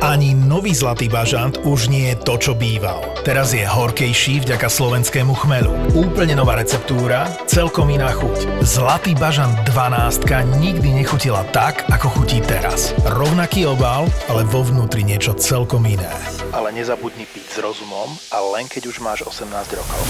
[0.00, 3.04] Ani nový Zlatý bažant už nie je to, čo býval.
[3.20, 5.68] Teraz je horkejší vďaka slovenskému chmelu.
[5.92, 8.64] Úplne nová receptúra, celkom iná chuť.
[8.64, 10.24] Zlatý bažant 12
[10.56, 12.96] nikdy nechutila tak, ako chutí teraz.
[13.04, 16.08] Rovnaký obal, ale vo vnútri niečo celkom iné.
[16.56, 20.00] Ale nezabudni piť s rozumom a len keď už máš 18 rokov.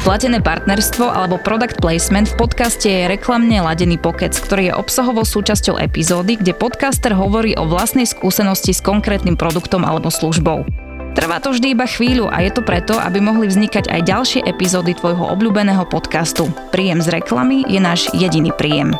[0.00, 5.76] Platené partnerstvo alebo product placement v podcaste je reklamne ladený pokec, ktorý je obsahovou súčasťou
[5.76, 10.64] epizódy, kde podcaster hovorí o vlastnej skúsenosti s konkrétnym produktom alebo službou.
[11.12, 14.96] Trvá to vždy iba chvíľu a je to preto, aby mohli vznikať aj ďalšie epizódy
[14.96, 16.48] tvojho obľúbeného podcastu.
[16.72, 18.96] Príjem z reklamy je náš jediný príjem.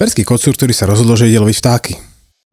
[0.00, 1.92] Perský kocúr, ktorý sa rozhodol, že ide loviť vtáky.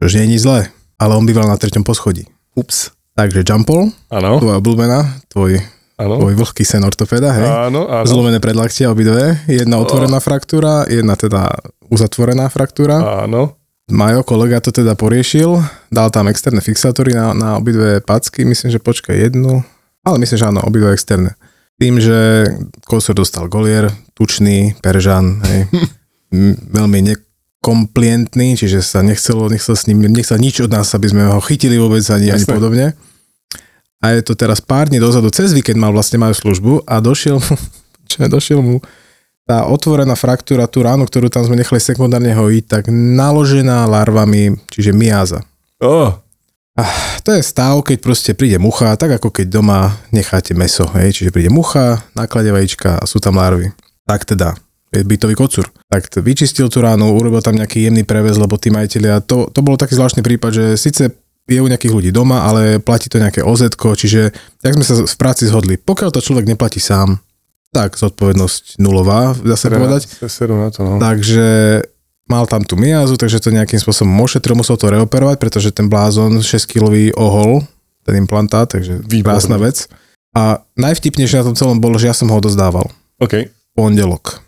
[0.03, 0.59] Že nie je nič zlé,
[0.99, 2.27] ale on býval na treťom poschodí.
[2.59, 2.91] Ups.
[3.15, 5.63] Takže Jumpol, tvoja obľúbená, tvoj
[6.03, 6.19] áno.
[6.19, 7.47] Tvoj vlhký sen ortopéda, hej?
[7.71, 8.05] Áno, áno.
[8.05, 9.39] Zlomené predlaktia obidve.
[9.47, 11.55] Jedna otvorená fraktúra, jedna teda
[11.87, 13.23] uzatvorená fraktúra.
[13.23, 13.55] Áno.
[13.91, 15.59] Majo, kolega to teda poriešil,
[15.91, 19.59] dal tam externé fixátory na, na obidve packy, myslím, že počkaj jednu,
[20.07, 21.35] ale myslím, že áno, obidve externé.
[21.75, 22.47] Tým, že
[22.87, 25.67] kosor dostal golier, tučný, peržan, hej,
[26.79, 31.43] veľmi nekomplientný, čiže sa nechcelo, nechcel s ním, nechcel nič od nás, aby sme ho
[31.43, 32.95] chytili vôbec ani, ani podobne.
[34.03, 37.39] A je to teraz pár dní dozadu, cez víkend mal vlastne majú službu a došiel
[37.39, 37.55] mu,
[38.11, 38.83] čo došiel mu
[39.43, 44.95] tá otvorená fraktúra, tú ránu, ktorú tam sme nechali sekundárne hojiť, tak naložená larvami, čiže
[44.95, 45.43] miaza.
[45.83, 46.15] Oh,
[47.23, 51.31] To je stav, keď proste príde mucha, tak ako keď doma necháte meso, hej, čiže
[51.31, 53.69] príde mucha, naklade vajíčka a sú tam larvy.
[54.09, 54.57] Tak teda,
[54.89, 55.69] je bytový kocúr.
[55.87, 59.77] Tak vyčistil tú ránu, urobil tam nejaký jemný prevez, lebo tí majiteľia, to, to bol
[59.77, 61.13] taký zvláštny prípad, že síce
[61.43, 63.67] je u nejakých ľudí doma, ale platí to nejaké oz
[63.99, 64.31] čiže
[64.63, 65.75] tak sme sa v práci zhodli.
[65.75, 67.19] Pokiaľ to človek neplatí sám,
[67.73, 70.07] tak zodpovednosť nulová, dá sa povedať.
[70.29, 71.01] Seru na to, no.
[71.01, 71.81] Takže
[72.29, 76.39] mal tam tú miazu, takže to nejakým spôsobom ošetril, musel to reoperovať, pretože ten blázon
[76.39, 77.65] 6-kilový ohol,
[78.07, 79.35] ten implantát, takže Výborné.
[79.35, 79.89] krásna vec.
[80.33, 82.89] A najvtipnejšie na tom celom bolo, že ja som ho odozdával
[83.19, 83.51] OK.
[83.75, 84.41] pondelok.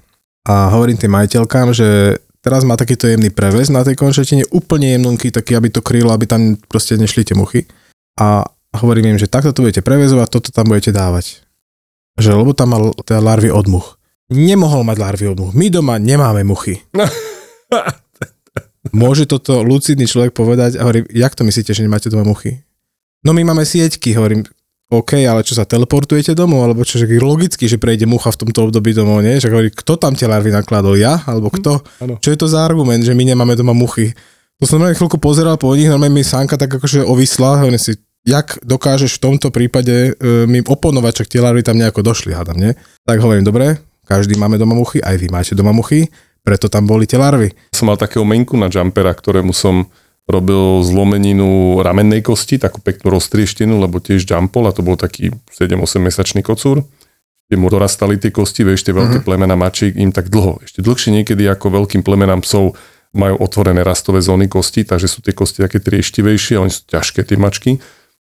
[0.45, 5.33] A hovorím tým majiteľkám, že teraz má takýto jemný preves na tej končetine, úplne jemnunký,
[5.33, 7.65] taký, aby to krylo, aby tam proste nešli tie muchy.
[8.21, 8.45] A
[8.77, 11.41] hovorím im, že takto to budete prevezovať, toto tam budete dávať.
[12.21, 13.97] Že, lebo tam mal teda larvy od much.
[14.29, 15.53] Nemohol mať larvy od much.
[15.57, 16.85] My doma nemáme muchy.
[18.93, 22.61] Môže toto lucidný človek povedať a hovorím, jak to myslíte, že nemáte doma muchy?
[23.25, 24.45] No my máme sieťky, hovorím,
[24.85, 28.69] OK, ale čo sa teleportujete domov, alebo čo, že logicky, že prejde mucha v tomto
[28.69, 29.41] období domov, nie?
[29.41, 31.25] Že hovorí, kto tam tie larvy nakladol, ja?
[31.25, 31.81] Alebo kto?
[32.05, 32.21] áno.
[32.21, 34.13] Čo je to za argument, že my nemáme doma muchy?
[34.61, 37.97] To som normálne chvíľku pozeral po nich, normálne mi sánka tak akože ovisla, hovorím si,
[38.23, 42.61] jak dokážeš v tomto prípade e, mi oponovať, čak tie larvy tam nejako došli, hádam,
[42.61, 42.77] nie?
[43.09, 46.13] Tak hovorím, dobre, každý máme doma muchy, aj vy máte doma muchy,
[46.45, 47.49] preto tam boli tie larvy.
[47.73, 49.89] Som mal takého menku na jumpera, ktorému som
[50.25, 56.01] robil zlomeninu ramennej kosti, takú peknú roztrieštenú, lebo tiež jumpol a to bol taký 7-8
[56.01, 56.81] mesačný kocúr.
[57.45, 59.25] Kde mu dorastali tie kosti, vieš, tie veľké Mhm.
[59.25, 62.73] plemena mačiek im tak dlho, ešte dlhšie niekedy ako veľkým plemenám psov
[63.15, 67.37] majú otvorené rastové zóny kosti, takže sú tie kosti také trieštivejšie, oni sú ťažké tie
[67.37, 67.79] mačky.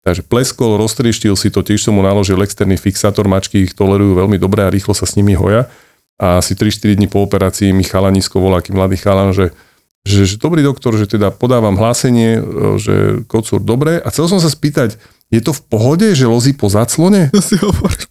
[0.07, 4.39] Takže pleskol, roztrieštil si to, tiež som mu naložil externý fixátor, mačky ich tolerujú veľmi
[4.41, 5.69] dobre a rýchlo sa s nimi hoja.
[6.17, 9.53] A asi 3-4 dní po operácii mi chalanisko volá, aký mladý chalan, že,
[10.09, 12.43] že, že dobrý doktor, že teda podávam hlásenie, e,
[12.81, 12.95] že
[13.29, 14.01] kocúr dobre.
[14.01, 14.97] A chcel som sa spýtať,
[15.29, 17.29] je to v pohode, že lozí po zaclone?
[17.37, 18.09] To si hovorím.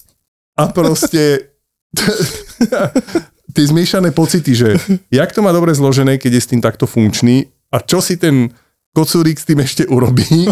[0.57, 1.53] A proste
[3.57, 4.77] tie zmiešané pocity, že
[5.09, 8.53] jak to má dobre zložené, keď je s tým takto funkčný a čo si ten
[8.93, 10.49] kocúrik s tým ešte urobí.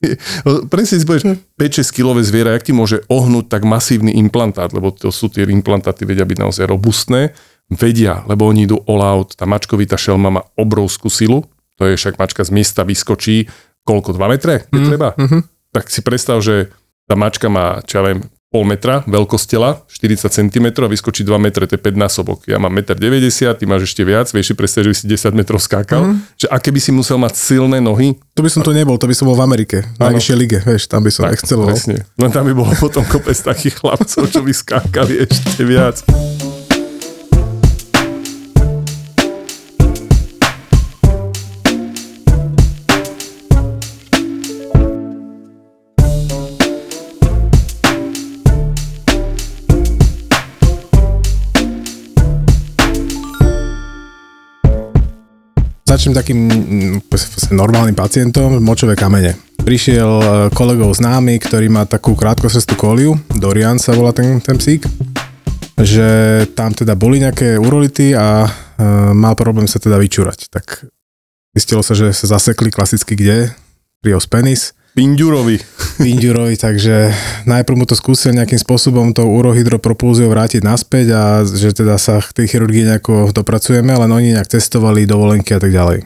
[0.72, 5.10] Presne si povieš, 5-6 kilové zviera, jak ti môže ohnúť tak masívny implantát, lebo to
[5.10, 7.34] sú tie implantáty, vedia byť naozaj robustné,
[7.68, 11.44] vedia, lebo oni idú all out, tá mačkovitá šelma má obrovskú silu,
[11.76, 13.46] to je však mačka z miesta vyskočí,
[13.84, 15.08] koľko, 2 metre, keď mm, treba?
[15.16, 15.38] mhm.
[15.68, 16.72] Tak si predstav, že
[17.04, 21.36] tá mačka má, čo ja viem, pol metra veľkosť tela, 40 cm a vyskočí 2
[21.36, 22.48] metre, to je 5 násobok.
[22.48, 25.36] Ja mám 1,90 m, ty máš ešte viac, vieš si predstaviť, že by si 10
[25.36, 26.16] metrov skákal.
[26.16, 26.24] Mm.
[26.40, 29.12] Že aké by si musel mať silné nohy, To by som to nebol, to by
[29.12, 31.76] som bol v Amerike, na najvyššej lige, vieš, tam by som exceloval.
[31.76, 32.08] presne.
[32.16, 36.00] Len tam by bolo potom kopec takých chlapcov, čo by skákali ešte viac.
[55.88, 57.08] Začnem takým mm,
[57.56, 59.40] normálnym pacientom, močové kamene.
[59.64, 64.84] prišiel e, kolegov známy, ktorý má takú krátkosestu koliu, Dorian sa volá ten, ten psík,
[65.80, 70.52] že tam teda boli nejaké urolity a uh, mal problém sa teda vyčúrať.
[70.52, 70.90] Tak
[71.56, 73.56] zistilo sa, že sa zasekli klasicky kde?
[74.04, 74.76] Pri penis.
[74.98, 75.62] Pindurovi.
[76.02, 77.14] Pindurovi, takže
[77.46, 82.42] najprv mu to skúsil nejakým spôsobom tou urohydropropulziou vrátiť naspäť a že teda sa k
[82.42, 86.02] tej chirurgii nejako dopracujeme, len oni nejak testovali dovolenky a tak ďalej.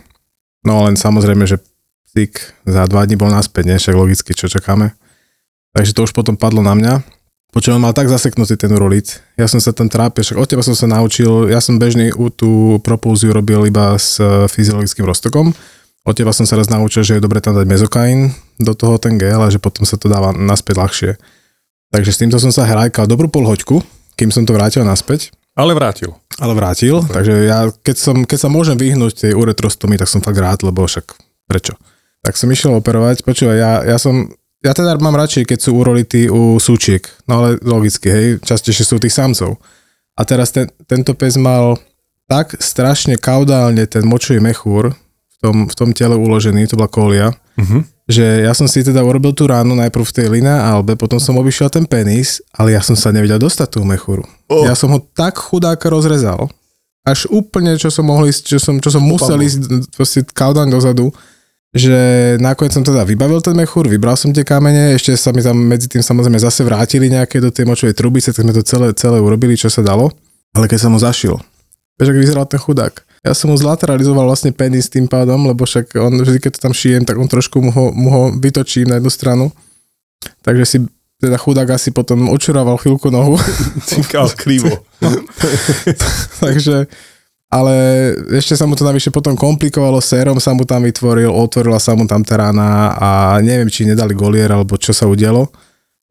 [0.69, 1.65] No len samozrejme, že
[2.13, 2.37] psík
[2.69, 3.81] za dva dní bol naspäť, nie?
[3.81, 4.93] Však logicky, čo čakáme.
[5.73, 7.01] Takže to už potom padlo na mňa.
[7.49, 9.25] Počujem, mal tak zaseknutý ten urolit.
[9.41, 12.77] Ja som sa tam trápil, však od teba som sa naučil, ja som bežný tú
[12.85, 15.57] propulziu robil iba s e, fyziologickým roztokom.
[16.03, 19.15] Od teba som sa raz naučil, že je dobre tam dať mezokain do toho ten
[19.19, 21.11] gel a že potom sa to dáva naspäť ľahšie.
[21.95, 23.79] Takže s týmto som sa hrajkal dobrú polhoďku,
[24.19, 25.31] kým som to vrátil naspäť.
[25.55, 26.17] Ale vrátil.
[26.41, 27.13] Ale vrátil, okay.
[27.13, 30.89] takže ja keď, som, keď sa môžem vyhnúť tej uretrostomy, tak som fakt rád, lebo
[30.89, 31.13] však
[31.45, 31.77] prečo?
[32.23, 33.27] tak som išiel operovať.
[33.27, 34.31] Počúvaj, ja, ja som,
[34.63, 38.97] ja teda mám radšej, keď sú urolity u súčiek, no ale logicky, hej, častejšie sú
[39.03, 39.59] tých samcov.
[40.15, 41.77] A teraz ten, tento pes mal
[42.31, 44.95] tak strašne kaudálne ten močový mechúr
[45.43, 47.83] tom, v tom tele uložený, to bola kólia, uh-huh.
[48.07, 51.35] že ja som si teda urobil tú ránu najprv v tej linea albe, potom som
[51.35, 54.23] obišiel ten penis, ale ja som sa nevedel dostať tú mechúru.
[54.47, 54.63] Oh.
[54.63, 56.47] Ja som ho tak chudáka rozrezal,
[57.03, 61.11] až úplne, čo som mohol ísť, čo som, čo som musel ísť proste kaudálne dozadu,
[61.73, 65.57] že nakoniec som teda vybavil ten mechúr, vybral som tie kamene, ešte sa mi tam
[65.57, 69.19] medzi tým samozrejme zase vrátili nejaké do tej močovej trubice, tak sme to celé, celé
[69.19, 70.13] urobili, čo sa dalo.
[70.53, 71.41] Ale keď som ho zašil,
[71.97, 72.93] vieš, ak vyzeral ten chudák.
[73.23, 76.75] Ja som mu zlateralizoval vlastne penis tým pádom, lebo však on vždy, keď to tam
[76.75, 79.47] šijem, tak on trošku mu ho, mu ho vytočím na jednu stranu.
[80.43, 80.79] Takže si
[81.23, 83.39] teda chudák asi potom očurával chvíľku nohu.
[83.91, 84.83] Cinkal krivo.
[86.43, 86.91] Takže
[87.53, 87.75] ale
[88.33, 92.09] ešte sa mu to navyše potom komplikovalo, sérom sa mu tam vytvoril, otvorila sa mu
[92.09, 93.11] tam tá rána a
[93.45, 95.53] neviem, či nedali golier alebo čo sa udialo,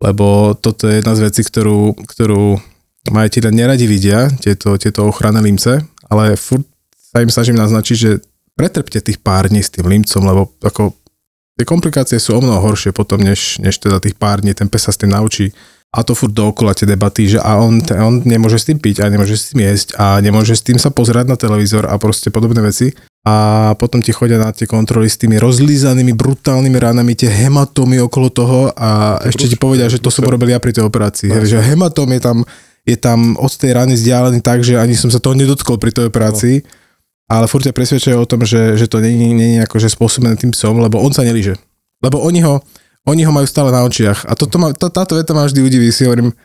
[0.06, 2.62] lebo toto je jedna z vecí, ktorú, ktorú
[3.10, 5.82] majiteľa neradi vidia, tieto, tieto ochranné limce,
[6.14, 6.71] ale furt
[7.12, 8.24] sa im snažím naznačiť, že
[8.56, 10.96] pretrpte tých pár dní s tým limcom, lebo ako
[11.60, 14.88] tie komplikácie sú o mnoho horšie potom, než, než teda tých pár dní, ten pes
[14.88, 15.52] sa s tým naučí
[15.92, 19.12] a to furt dookola tie debaty, že a on, on nemôže s tým piť a
[19.12, 22.64] nemôže s tým jesť a nemôže s tým sa pozerať na televízor a proste podobné
[22.64, 22.96] veci.
[23.28, 28.34] A potom ti chodia na tie kontroly s tými rozlízanými brutálnymi ranami, tie hematómy okolo
[28.34, 31.30] toho a to ešte ti povedia, že to som robil ja pri tej operácii.
[31.30, 32.38] Hej, že hematóm je tam,
[32.88, 36.08] je tam od tej rany vzdialený tak, že ani som sa toho nedotkol pri tej
[36.08, 36.56] operácii.
[36.64, 36.81] No.
[37.32, 40.84] Ale furt ťa presvedčajú o tom, že, že to není, není akože spôsobené tým psom,
[40.84, 41.56] lebo on sa nelíže.
[42.04, 42.60] Lebo oni ho,
[43.08, 44.28] oni ho majú stále na očiach.
[44.28, 46.36] A toto ma, tá, táto veta ma vždy udiví, si hovorím,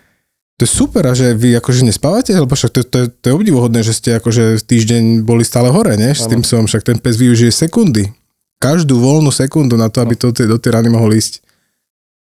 [0.57, 3.83] to je super, a že vy akože nespávate, lebo však to, to, to je obdivuhodné,
[3.83, 6.15] že ste akože týždeň boli stále hore, ne?
[6.15, 8.09] S tým som, však ten pes využije sekundy.
[8.57, 11.45] Každú voľnú sekundu na to, aby to do tej rany mohol ísť.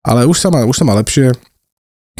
[0.04, 1.32] Ale už sa má, už sa má lepšie,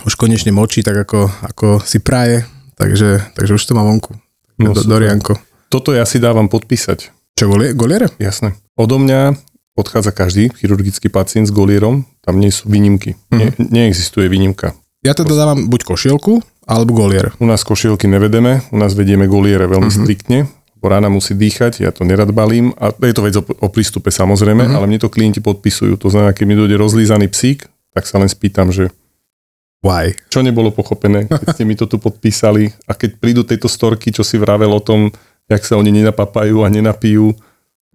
[0.08, 2.48] už konečne močí tak ako, ako si praje,
[2.80, 4.16] takže, takže už to má vonku.
[4.56, 5.36] No, do, Dorianko.
[5.76, 7.12] Toto ja si dávam podpísať.
[7.36, 8.08] Čo, goliere?
[8.16, 8.56] Jasné.
[8.80, 9.36] Odo mňa
[9.76, 13.20] odchádza každý chirurgický pacient s golierom, tam nie sú výnimky.
[13.20, 13.36] Mm-hmm.
[13.36, 14.72] Nie, neexistuje výnimka.
[15.04, 17.36] Ja teda dávam buď košielku, alebo golier.
[17.44, 20.08] U nás košielky nevedeme, u nás vedieme goliere veľmi mm-hmm.
[20.08, 20.48] striktne,
[20.80, 24.16] bo rána musí dýchať, ja to nerad balím a je to vec o, o prístupe
[24.16, 24.80] samozrejme, mm-hmm.
[24.80, 26.00] ale mne to klienti podpisujú.
[26.00, 28.96] To znamená, keď mi dojde rozlízaný psík, tak sa len spýtam, že
[29.84, 30.16] Why?
[30.32, 34.26] Čo nebolo pochopené, keď ste mi to tu podpísali a keď prídu tejto storky, čo
[34.26, 35.14] si vravel o tom,
[35.50, 37.38] jak sa oni nenapapajú a nenapijú,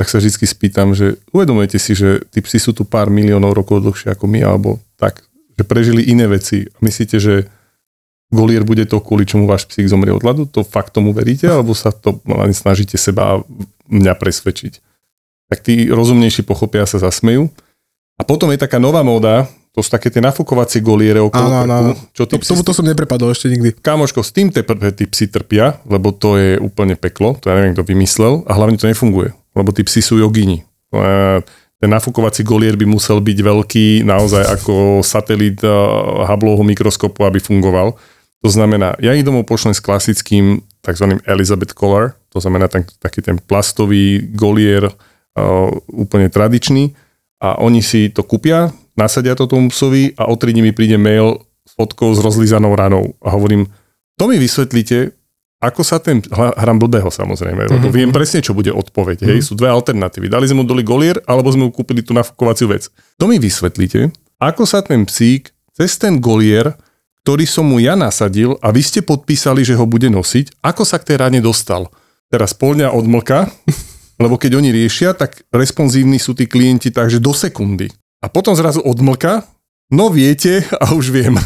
[0.01, 3.85] tak sa vždy spýtam, že uvedomujete si, že tí psi sú tu pár miliónov rokov
[3.85, 5.29] dlhšie ako my, alebo tak,
[5.61, 6.65] že prežili iné veci.
[6.81, 7.53] Myslíte, že
[8.31, 10.47] Golier bude to, kvôli čomu váš psík zomrie od hladu?
[10.55, 11.51] To fakt tomu veríte?
[11.51, 13.43] Alebo sa to len snažíte seba
[13.91, 14.73] mňa presvedčiť?
[15.51, 17.51] Tak tí rozumnejší pochopia sa zasmejú.
[18.17, 21.93] A potom je taká nová móda, to sú také tie nafúkovacie goliere okolo áno, áno.
[22.11, 23.79] Čo to, tomu to som neprepadol ešte nikdy.
[23.79, 27.87] Kamoško, s tým tí psi trpia, lebo to je úplne peklo, to ja neviem, kto
[27.87, 30.63] vymyslel a hlavne to nefunguje lebo tí psi sú jogíni.
[31.81, 35.65] Ten nafúkovací golier by musel byť veľký, naozaj ako satelit
[36.29, 37.97] Hubbleho mikroskopu, aby fungoval.
[38.41, 41.21] To znamená, ja ich domov pošlem s klasickým tzv.
[41.29, 46.97] Elizabeth Collar, to znamená ten, taký ten plastový golier, uh, úplne tradičný
[47.41, 51.01] a oni si to kúpia, nasadia to tomu psovi a o 3 dní mi príde
[51.01, 53.65] mail s fotkou s rozlízanou ranou a hovorím,
[54.21, 55.17] to mi vysvetlíte,
[55.61, 57.97] ako sa ten, hram blbého samozrejme, lebo mm-hmm.
[57.97, 59.25] viem presne, čo bude odpoveď.
[59.25, 59.33] Mm-hmm.
[59.33, 60.33] Hej, sú dve alternatívy.
[60.33, 62.89] Dali sme mu doli golier, alebo sme mu kúpili tú nafukovaciu vec.
[63.21, 64.09] To mi vysvetlíte,
[64.41, 66.77] ako sa ten psík cez ten golier,
[67.25, 70.97] ktorý som mu ja nasadil a vy ste podpísali, že ho bude nosiť, ako sa
[70.97, 71.93] k tej rane dostal.
[72.33, 73.53] Teraz polňa od mlka,
[74.25, 77.93] lebo keď oni riešia, tak responsívni sú tí klienti takže do sekundy.
[78.21, 79.49] A potom zrazu odmlka,
[79.89, 81.41] no viete a už viem.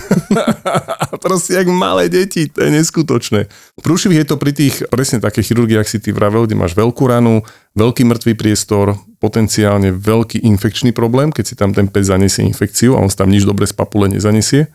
[1.24, 3.46] Proste jak malé deti, to je neskutočné.
[3.78, 7.06] Prúšivých je to pri tých, presne také chirurgie, ak si ty vravel, kde máš veľkú
[7.06, 7.46] ranu,
[7.78, 13.00] veľký mŕtvý priestor, potenciálne veľký infekčný problém, keď si tam ten pes zanesie infekciu a
[13.00, 14.68] on tam nič dobre z papule nezanesie.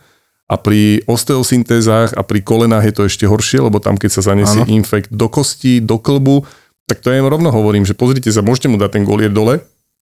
[0.49, 4.65] A pri osteosyntézách a pri kolenách je to ešte horšie, lebo tam keď sa zanesie
[4.65, 4.73] ano.
[4.73, 6.41] infekt do kosti, do klbu,
[6.89, 9.61] tak to ja im rovno hovorím, že pozrite sa, môžete mu dať ten golier dole,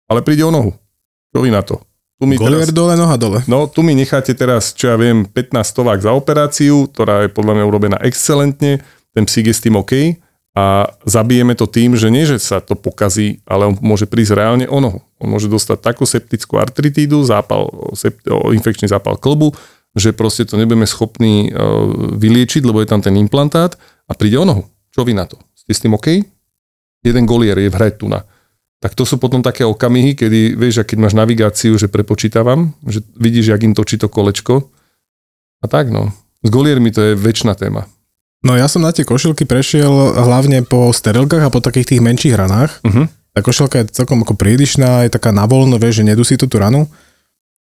[0.08, 0.72] ale príde o nohu.
[1.29, 1.81] Čo vy na to?
[2.19, 3.39] Tu mi golier teraz, dole, noha dole.
[3.48, 7.55] No, tu mi necháte teraz, čo ja viem, 15 stovák za operáciu, ktorá je podľa
[7.55, 8.83] mňa urobená excelentne,
[9.15, 10.19] ten psík je s tým OK
[10.51, 14.67] a zabijeme to tým, že nie, že sa to pokazí, ale on môže prísť reálne
[14.67, 15.00] o nohu.
[15.15, 19.55] On môže dostať takú septickú artritídu, zápal, sept, infekčný zápal klbu,
[19.95, 21.88] že proste to nebudeme schopní uh,
[22.19, 24.67] vyliečiť, lebo je tam ten implantát a príde o nohu.
[24.91, 25.39] Čo vy na to?
[25.55, 26.19] Ste s tým OK?
[27.03, 28.24] jeden golier je v hre tu na.
[28.79, 33.51] Tak to sú potom také okamihy, kedy, vieš, keď máš navigáciu, že prepočítavam, že vidíš,
[33.51, 34.71] jak im točí to kolečko.
[35.59, 36.15] A tak no.
[36.39, 37.83] S goliermi to je väčšina téma.
[38.39, 42.39] No ja som na tie košilky prešiel hlavne po sterilkách a po takých tých menších
[42.39, 42.79] ranách.
[42.88, 43.12] Uh-huh.
[43.36, 46.88] Tá košilka je celkom ako prílišná, je taká navolno, vieš, že nedusí to tú ranu.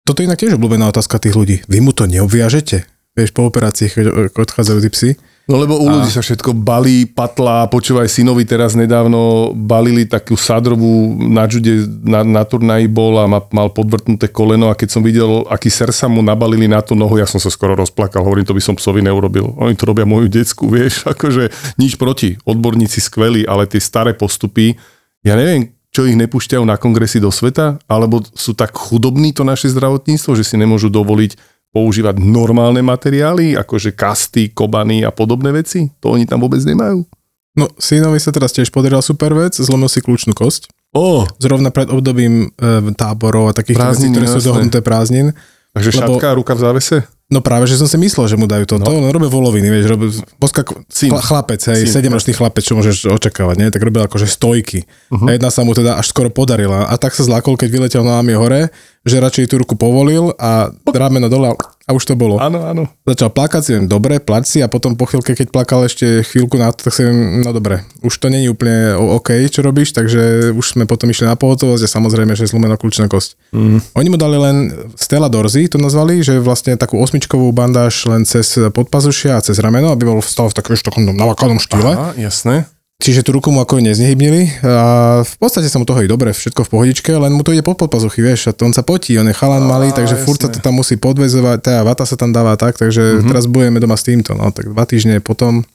[0.07, 1.57] Toto je inak tiež obľúbená otázka tých ľudí.
[1.67, 2.87] Vy mu to neobviažete?
[3.19, 5.09] Vieš, po operácii, keď odchádzajú tí psi.
[5.49, 11.17] No lebo u ľudí sa všetko balí, patla, počúvaj, synovi teraz nedávno balili takú sadrovú
[11.17, 15.43] na jude, na, na turnaji bol a ma, mal podvrtnuté koleno a keď som videl,
[15.49, 18.53] aký ser sa mu nabalili na tú nohu, ja som sa skoro rozplakal, hovorím, to
[18.53, 19.51] by som psovi neurobil.
[19.57, 21.49] Oni to robia moju decku, vieš, akože
[21.81, 24.77] nič proti, odborníci skvelí, ale tie staré postupy,
[25.25, 29.67] ja neviem, čo ich nepúšťajú na kongresy do sveta, alebo sú tak chudobní to naše
[29.73, 31.35] zdravotníctvo, že si nemôžu dovoliť
[31.71, 35.87] používať normálne materiály, akože kasty, kobany a podobné veci?
[36.03, 37.07] To oni tam vôbec nemajú.
[37.51, 40.71] No, synovi sa teraz tiež podarila super vec, zlomil si kľúčnú kosť.
[40.95, 41.27] Oh.
[41.39, 45.35] Zrovna pred obdobím e, táborov a takých vecí, ktoré sú dohodnuté prázdnin.
[45.71, 46.15] Takže lebo...
[46.19, 46.97] šatka a ruka v závese?
[47.31, 49.07] No práve, že som si myslel, že mu dajú toto, no.
[49.07, 50.67] on robí voloviny, vieš, robí, poskak,
[50.99, 53.67] chlapec, hej, sedemročný chlapec, čo môžeš očakávať, nie?
[53.71, 54.83] tak robil akože stojky.
[55.07, 55.31] Uh-huh.
[55.31, 58.19] A jedna sa mu teda až skoro podarila a tak sa zlákol, keď vyletel na
[58.19, 58.67] nami hore,
[59.07, 61.55] že radšej tú ruku povolil a rameno dole
[61.91, 62.39] a už to bolo.
[62.39, 62.87] Áno, áno.
[63.03, 66.71] Začal plakať si, dobre, plať si a potom po chvíľke, keď plakal ešte chvíľku na
[66.71, 70.87] to, tak si no dobre, už to není úplne OK, čo robíš, takže už sme
[70.87, 73.35] potom išli na pohotovosť a samozrejme, že zlomená kľúčna kosť.
[73.51, 73.83] Mm.
[73.83, 74.55] Oni mu dali len
[74.95, 79.91] Stella Dorzy, to nazvali, že vlastne takú osmičkovú bandáž len cez podpazušia a cez rameno,
[79.91, 81.91] aby bol vstal v takom, takom navakanom štýle.
[81.91, 82.70] Aha, jasné.
[83.01, 84.85] Čiže tú ruku mu ako neznehybnili a
[85.25, 87.81] v podstate sa mu toho i dobre, všetko v pohodičke, len mu to ide pod
[87.81, 90.25] podpazuchy, vieš, a to on sa potí, on je chalan malý, takže jasne.
[90.29, 93.29] furt sa to tam musí podvezovať, tá vata sa tam dáva tak, takže mm-hmm.
[93.33, 95.65] teraz budeme doma s týmto, no tak dva týždne potom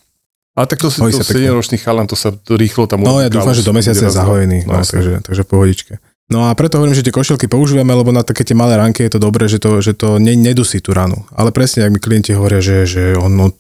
[0.57, 3.77] a tak to, to 7-ročný chalan, to sa rýchlo tam No ja dúfam, že do
[3.77, 5.93] mesiaca je zahojený, no, no takže, takže v pohodičke.
[6.33, 9.15] No a preto hovorím, že tie košelky používame, lebo na také tie malé ranky je
[9.15, 11.23] to dobré, že to, že to ne, nedusí tú ranu.
[11.37, 13.53] Ale presne, ak mi klienti hovoria, že, že on, no,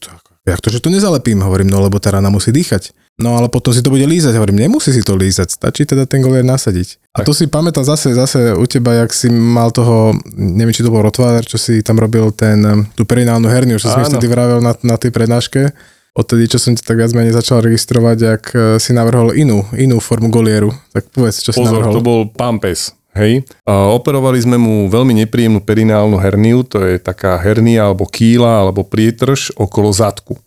[0.49, 2.91] jak to, že to nezalepím, hovorím, no lebo tá rana musí dýchať.
[3.17, 4.37] No ale potom si to bude lízať.
[4.37, 7.17] Hovorím, nemusí si to lízať, stačí teda ten golier nasadiť.
[7.17, 10.93] A to si pamätám zase, zase u teba, jak si mal toho, neviem, či to
[10.93, 12.61] bol Rottweiler, čo si tam robil ten,
[12.93, 15.73] tú perinálnu herniu, čo si mi ty vravel na, na tej prednáške.
[16.17, 20.01] Odtedy, čo som ti tak viac menej začal registrovať, ak e, si navrhol inú, inú
[20.01, 20.73] formu golieru.
[20.97, 21.93] Tak povedz, čo Pozor, si navrhol.
[21.93, 22.97] to bol Pampes.
[23.17, 23.45] Hej.
[23.69, 28.85] A operovali sme mu veľmi nepríjemnú perinálnu herniu, to je taká hernia alebo kýla alebo
[28.85, 30.41] prietrž okolo zadku.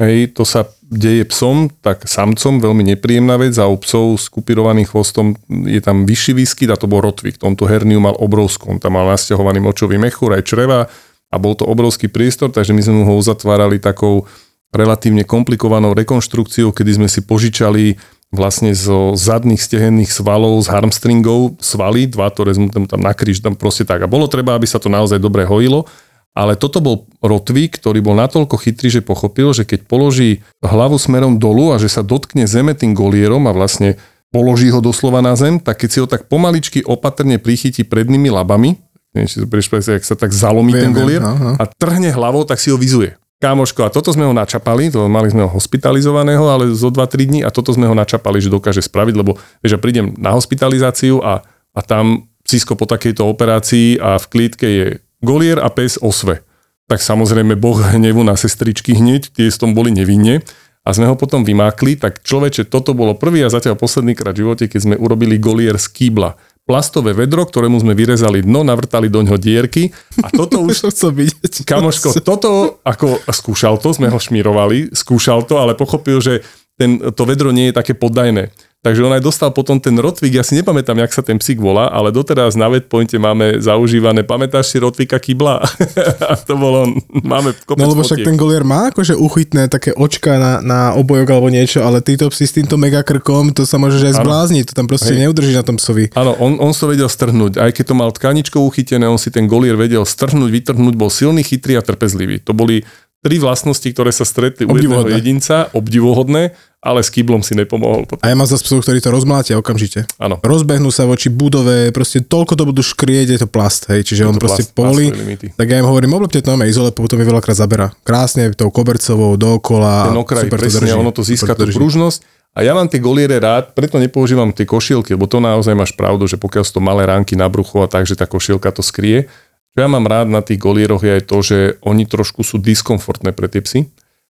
[0.00, 4.88] Hej, to sa deje psom, tak samcom veľmi nepríjemná vec a u psov s kupirovaným
[4.88, 7.36] chvostom je tam vyšší výskyt a to bol rotvik.
[7.44, 10.88] On tú herniu mal obrovskú, on tam mal nasťahovaný močový mechúr aj čreva
[11.28, 14.24] a bol to obrovský priestor, takže my sme ho uzatvárali takou
[14.72, 18.00] relatívne komplikovanou rekonštrukciou, kedy sme si požičali
[18.32, 23.84] vlastne zo zadných stehenných svalov, z harmstringov svaly, dva, ktoré sme tam nakríž, tam proste
[23.84, 24.00] tak.
[24.00, 25.84] A bolo treba, aby sa to naozaj dobre hojilo
[26.30, 31.42] ale toto bol rotvík, ktorý bol natoľko chytrý, že pochopil, že keď položí hlavu smerom
[31.42, 33.98] dolu a že sa dotkne zeme tým golierom a vlastne
[34.30, 38.78] položí ho doslova na zem, tak keď si ho tak pomaličky opatrne prichytí prednými labami,
[39.10, 39.46] neviem, či to
[39.90, 41.58] ak sa tak zalomí Viem, ten golier aha.
[41.58, 43.18] a trhne hlavou, tak si ho vyzuje.
[43.40, 47.40] Kámoško, a toto sme ho načapali, to mali sme ho hospitalizovaného, ale zo 2-3 dní
[47.40, 51.40] a toto sme ho načapali, že dokáže spraviť, lebo vieš, prídem na hospitalizáciu a,
[51.72, 54.86] a tam Cisko po takejto operácii a v klítke je
[55.20, 56.42] Golier a pes osve.
[56.90, 60.42] Tak samozrejme boh hnevu na sestričky hneď, tie s tom boli nevinne
[60.80, 64.48] a sme ho potom vymákli, tak človeče, toto bolo prvý a zatiaľ posledný krát v
[64.48, 66.40] živote, keď sme urobili Golier z kýbla.
[66.64, 69.92] Plastové vedro, ktorému sme vyrezali dno, navrtali do ňoho dierky
[70.24, 70.88] a toto už...
[70.88, 71.68] chcem vidieť.
[71.68, 76.40] Kamoško, toto ako skúšal to, sme ho šmírovali, skúšal to, ale pochopil, že
[76.80, 78.48] ten, to vedro nie je také poddajné.
[78.80, 81.92] Takže on aj dostal potom ten Rotvik, ja si nepamätám, jak sa ten psík volá,
[81.92, 85.60] ale doteraz na Vetpointe máme zaužívané, pamätáš si Rotvika Kibla?
[86.32, 90.40] a to bolo, máme kopec No lebo však ten golier má akože uchytné také očka
[90.40, 94.16] na, na obojok alebo niečo, ale títo psi s týmto megakrkom, to sa môže aj
[94.16, 95.28] zblázniť, to tam proste Hej.
[95.28, 96.08] neudrží na tom psovi.
[96.16, 99.44] Áno, on, on sa vedel strhnúť, aj keď to mal tkaničkou uchytené, on si ten
[99.44, 102.40] golier vedel strhnúť, vytrhnúť, bol silný, chytrý a trpezlivý.
[102.48, 102.88] To boli
[103.20, 108.08] tri vlastnosti, ktoré sa stretli u jedného jedinca, obdivuhodné, ale s kýblom si nepomohol.
[108.08, 108.24] Potom.
[108.24, 110.08] A ja mám zase psov, ktorí to rozmlátia okamžite.
[110.16, 110.40] Áno.
[110.40, 114.28] Rozbehnú sa voči budove, proste toľko to budú škrieť, je to plast, hej, čiže je
[114.32, 115.12] on proste plast, povolí.
[115.52, 117.92] Tak ja im hovorím, oblepte to izole, potom mi veľakrát zabera.
[118.00, 120.08] Krásne tou kobercovou dookola.
[120.08, 122.40] Ten okraj, super presne, to drží, ono to získa tú pružnosť.
[122.50, 126.26] A ja mám tie goliere rád, preto nepoužívam tie košielky, lebo to naozaj máš pravdu,
[126.26, 129.30] že pokiaľ sú to malé ránky na bruchu a tak, že tá košielka to skrie.
[129.74, 133.30] Čo ja mám rád na tých golieroch je aj to, že oni trošku sú diskomfortné
[133.30, 133.86] pre tie psy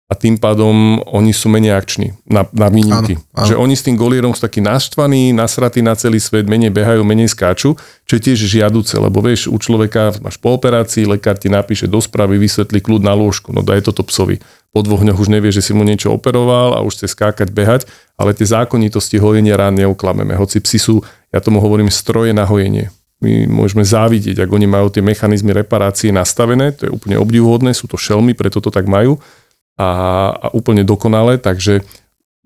[0.09, 3.21] a tým pádom oni sú menej akční na, na výnimky.
[3.21, 3.45] Áno, áno.
[3.45, 7.29] Že oni s tým golierom sú takí naštvaní, nasratí na celý svet, menej behajú, menej
[7.29, 7.77] skáču,
[8.09, 12.01] čo je tiež žiaduce, lebo vieš, u človeka máš po operácii, lekár ti napíše do
[12.01, 14.41] správy, vysvetlí kľud na lôžku, no daj toto psovi.
[14.73, 17.85] Po dvoch dňoch už nevie, že si mu niečo operoval a už chce skákať, behať,
[18.17, 20.33] ale tie zákonitosti hojenia rán neuklameme.
[20.33, 20.95] Hoci psi sú,
[21.29, 22.89] ja tomu hovorím, stroje na hojenie.
[23.19, 27.91] My môžeme závidieť, ak oni majú tie mechanizmy reparácie nastavené, to je úplne obdivuhodné, sú
[27.91, 29.19] to šelmy, preto to tak majú
[29.75, 29.87] a,
[30.31, 31.83] a úplne dokonale, takže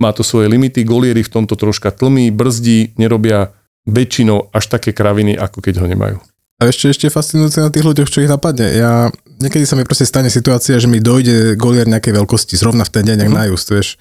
[0.02, 0.82] má to svoje limity.
[0.82, 3.54] Golieri v tomto troška tlmí, brzdí, nerobia
[3.86, 6.18] väčšinou až také kraviny, ako keď ho nemajú.
[6.62, 8.72] A ešte, ešte fascinujúce na tých ľuďoch, čo ich napadne.
[8.74, 9.12] Ja,
[9.42, 13.04] niekedy sa mi proste stane situácia, že mi dojde golier nejakej veľkosti, zrovna v ten
[13.04, 13.40] deň, mm-hmm.
[13.46, 14.00] najúst, vieš.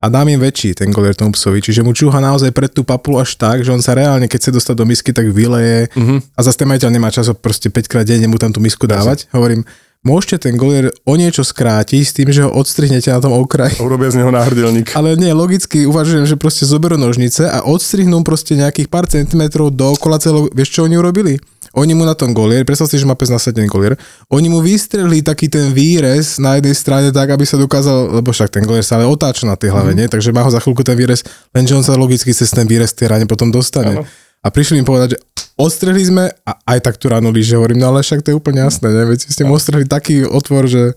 [0.00, 3.20] A dám im väčší ten golier tomu psovi, čiže mu čúha naozaj pred tú papulu
[3.20, 6.32] až tak, že on sa reálne, keď sa dostať do misky, tak vyleje mm-hmm.
[6.32, 9.28] a zase ten majiteľ nemá čas proste 5 krát denne mu tam tú misku dávať.
[9.28, 9.60] Hovorím,
[10.00, 13.76] môžete ten golier o niečo skrátiť s tým, že ho odstrihnete na tom okraji.
[13.76, 14.88] Urobia z neho náhrdelník.
[14.96, 20.16] Ale nie, logicky uvažujem, že proste zoberú nožnice a odstrihnú proste nejakých pár centimetrov dookola
[20.16, 21.36] celého, vieš čo oni urobili?
[21.78, 23.94] Oni mu na tom golier, predstav si, že má pes nasadený golier,
[24.26, 28.50] oni mu vystrelili taký ten výrez na jednej strane tak, aby sa dokázal, lebo však
[28.50, 29.98] ten golier sa ale otáča na tej hlave, mm.
[30.02, 30.06] nie?
[30.10, 31.22] Takže má ho za chvíľku ten výrez,
[31.54, 34.02] lenže on sa logicky cez ten výrez tej ráne potom dostane.
[34.02, 34.04] Ano.
[34.40, 35.18] A prišli im povedať, že
[35.60, 38.64] ostrehli sme a aj tak tu ráno líže, hovorím, no ale však to je úplne
[38.64, 39.04] jasné, ne?
[39.06, 40.96] Veď ste mu ostrehli taký otvor, že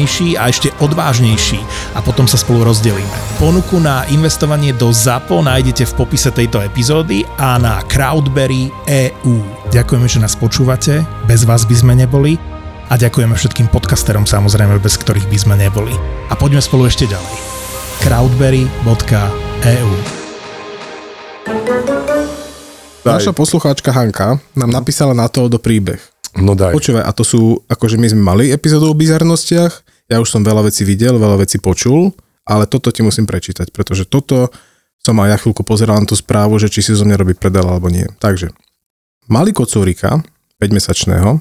[0.01, 1.61] hlavnejší a ešte odvážnejší
[1.93, 3.37] a potom sa spolu rozdelíme.
[3.37, 9.37] Ponuku na investovanie do ZAPO nájdete v popise tejto epizódy a na Crowdberry EU.
[9.69, 12.41] Ďakujeme, že nás počúvate, bez vás by sme neboli
[12.89, 15.93] a ďakujeme všetkým podcasterom samozrejme, bez ktorých by sme neboli.
[16.27, 17.35] A poďme spolu ešte ďalej.
[18.01, 19.91] crowdberry.eu
[23.05, 26.01] Naša poslucháčka Hanka nám napísala na to do príbeh.
[26.37, 26.71] No daj.
[26.71, 30.67] Počúvaj, a to sú, akože my sme mali epizódu o bizarnostiach, ja už som veľa
[30.67, 32.11] vecí videl, veľa vecí počul,
[32.43, 34.51] ale toto ti musím prečítať, pretože toto
[34.99, 37.63] som aj ja chvíľku pozeral na tú správu, že či si zo mňa robí predel
[37.63, 38.05] alebo nie.
[38.19, 38.51] Takže,
[39.31, 40.19] mali kocúrika,
[40.59, 41.39] 5-mesačného,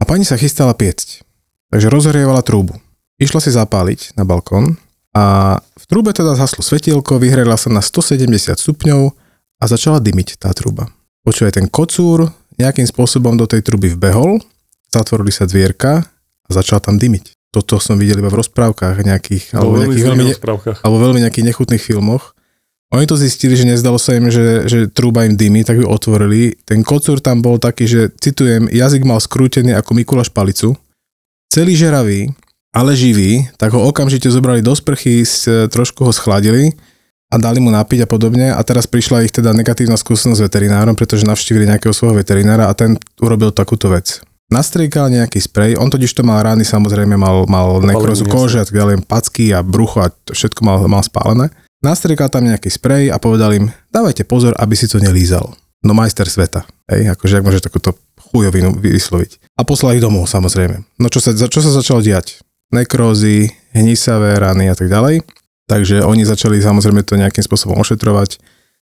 [0.00, 1.26] a pani sa chystala piecť.
[1.74, 2.78] Takže rozhrievala trúbu.
[3.18, 4.78] Išla si zapáliť na balkón
[5.14, 9.12] a v trúbe teda zhaslo svetielko, vyhrela sa na 170 stupňov
[9.60, 10.90] a začala dymiť tá trúba.
[11.22, 14.42] Počuje ten kocúr, nejakým spôsobom do tej truby vbehol,
[14.90, 16.02] zatvorili sa dvierka
[16.46, 17.41] a začal tam dymiť.
[17.52, 20.78] Toto som videl iba v rozprávkach nejakých, alebo, veľmi nejakých veľmi, rozprávkach.
[20.80, 22.32] alebo veľmi nejakých nechutných filmoch.
[22.92, 26.56] Oni to zistili, že nezdalo sa im, že, že trúba im dymy, tak ju otvorili.
[26.64, 30.76] Ten kocúr tam bol taký, že, citujem, jazyk mal skrútený ako Mikuláš Palicu.
[31.48, 32.32] Celý žeravý,
[32.72, 35.24] ale živý, tak ho okamžite zobrali do sprchy,
[35.68, 36.72] trošku ho schladili
[37.32, 40.92] a dali mu napiť a podobne a teraz prišla ich teda negatívna skúsenosť s veterinárom,
[40.92, 44.20] pretože navštívili nejakého svojho veterinára a ten urobil takúto vec.
[44.52, 48.76] Nastriekal nejaký sprej, on totiž to mal rány, samozrejme mal, mal nekrozu kože a tak
[48.76, 51.48] ďalej, packy a brucho a všetko mal, mal spálené.
[51.80, 55.56] Nastriekal tam nejaký sprej a povedal im, dávajte pozor, aby si to nelízal.
[55.80, 57.96] No majster sveta, hej, akože ak môže takúto
[58.30, 59.56] chujovinu vysloviť.
[59.56, 60.84] A poslal ich domov, samozrejme.
[61.00, 62.38] No čo sa, čo sa začalo diať?
[62.70, 65.26] Nekrózy, hnisavé rany a tak ďalej
[65.72, 68.36] Takže oni začali samozrejme to nejakým spôsobom ošetrovať.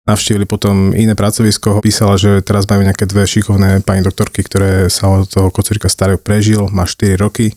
[0.09, 5.13] Navštívili potom iné pracovisko, písala, že teraz majú nejaké dve šikovné pani doktorky, ktoré sa
[5.13, 7.53] od toho kocúrika starého prežil, má 4 roky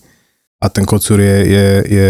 [0.60, 2.10] a ten kocúr je, je, je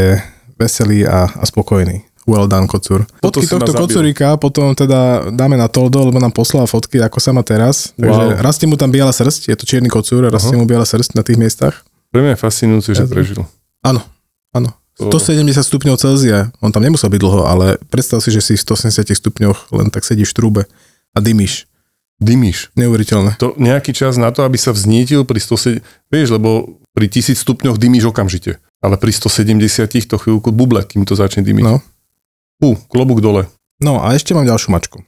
[0.58, 2.10] veselý a, a spokojný.
[2.26, 3.06] Well done, kocúr.
[3.22, 7.42] Fotky tohto kocúrika potom teda dáme na Toldo, lebo nám poslal fotky, ako sa má
[7.42, 7.98] teraz.
[7.98, 8.42] Takže wow.
[8.42, 10.66] rastie mu tam biela srst, je to čierny kocúr, rastie uh-huh.
[10.66, 11.82] mu biela srst na tých miestach.
[12.14, 13.42] Pre mňa je fascinujúce, že prežil.
[13.82, 14.06] Áno,
[14.54, 14.81] áno.
[15.10, 19.10] 170 stupňov Celzia, on tam nemusel byť dlho, ale predstav si, že si v 180
[19.10, 20.62] stupňoch len tak sedíš v trúbe
[21.16, 21.66] a dymíš.
[22.22, 22.70] Dymíš.
[22.78, 23.42] Neuveriteľné.
[23.42, 25.82] To nejaký čas na to, aby sa vznítil pri 170,
[26.14, 29.58] vieš, lebo pri 1000 stupňoch dymíš okamžite, ale pri 170
[30.06, 31.66] to chvíľku buble, kým to začne dymiť.
[31.66, 31.82] No.
[32.62, 33.50] Fú, klobúk dole.
[33.82, 35.02] No a ešte mám ďalšiu mačku.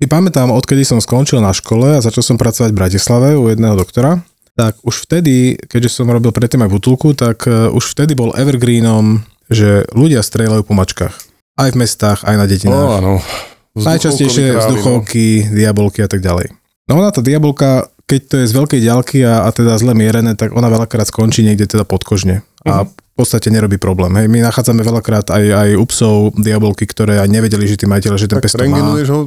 [0.00, 3.76] Si pamätám, odkedy som skončil na škole a začal som pracovať v Bratislave u jedného
[3.76, 4.24] doktora,
[4.56, 8.32] tak už vtedy, keďže som robil predtým aj v útulku, tak uh, už vtedy bol
[8.34, 11.14] evergreenom že ľudia strieľajú po mačkách.
[11.54, 12.90] Aj v mestách, aj na detinách.
[12.98, 13.22] Áno.
[13.74, 15.58] Najčastejšie vzduchovky, no.
[15.58, 16.54] diabolky a tak ďalej.
[16.86, 20.38] No ona tá diabolka, keď to je z veľkej ďalky a, a teda zle mierené,
[20.38, 22.46] tak ona veľakrát skončí niekde teda podkožne.
[22.62, 22.70] Uh-huh.
[22.70, 22.94] A mhm.
[22.94, 24.14] v podstate nerobí problém.
[24.18, 24.26] Hej.
[24.30, 28.28] My nachádzame veľakrát aj, aj u psov diabolky, ktoré aj nevedeli, že tí majiteľe, že
[28.30, 28.78] ten tak pesto má.
[28.78, 29.20] ho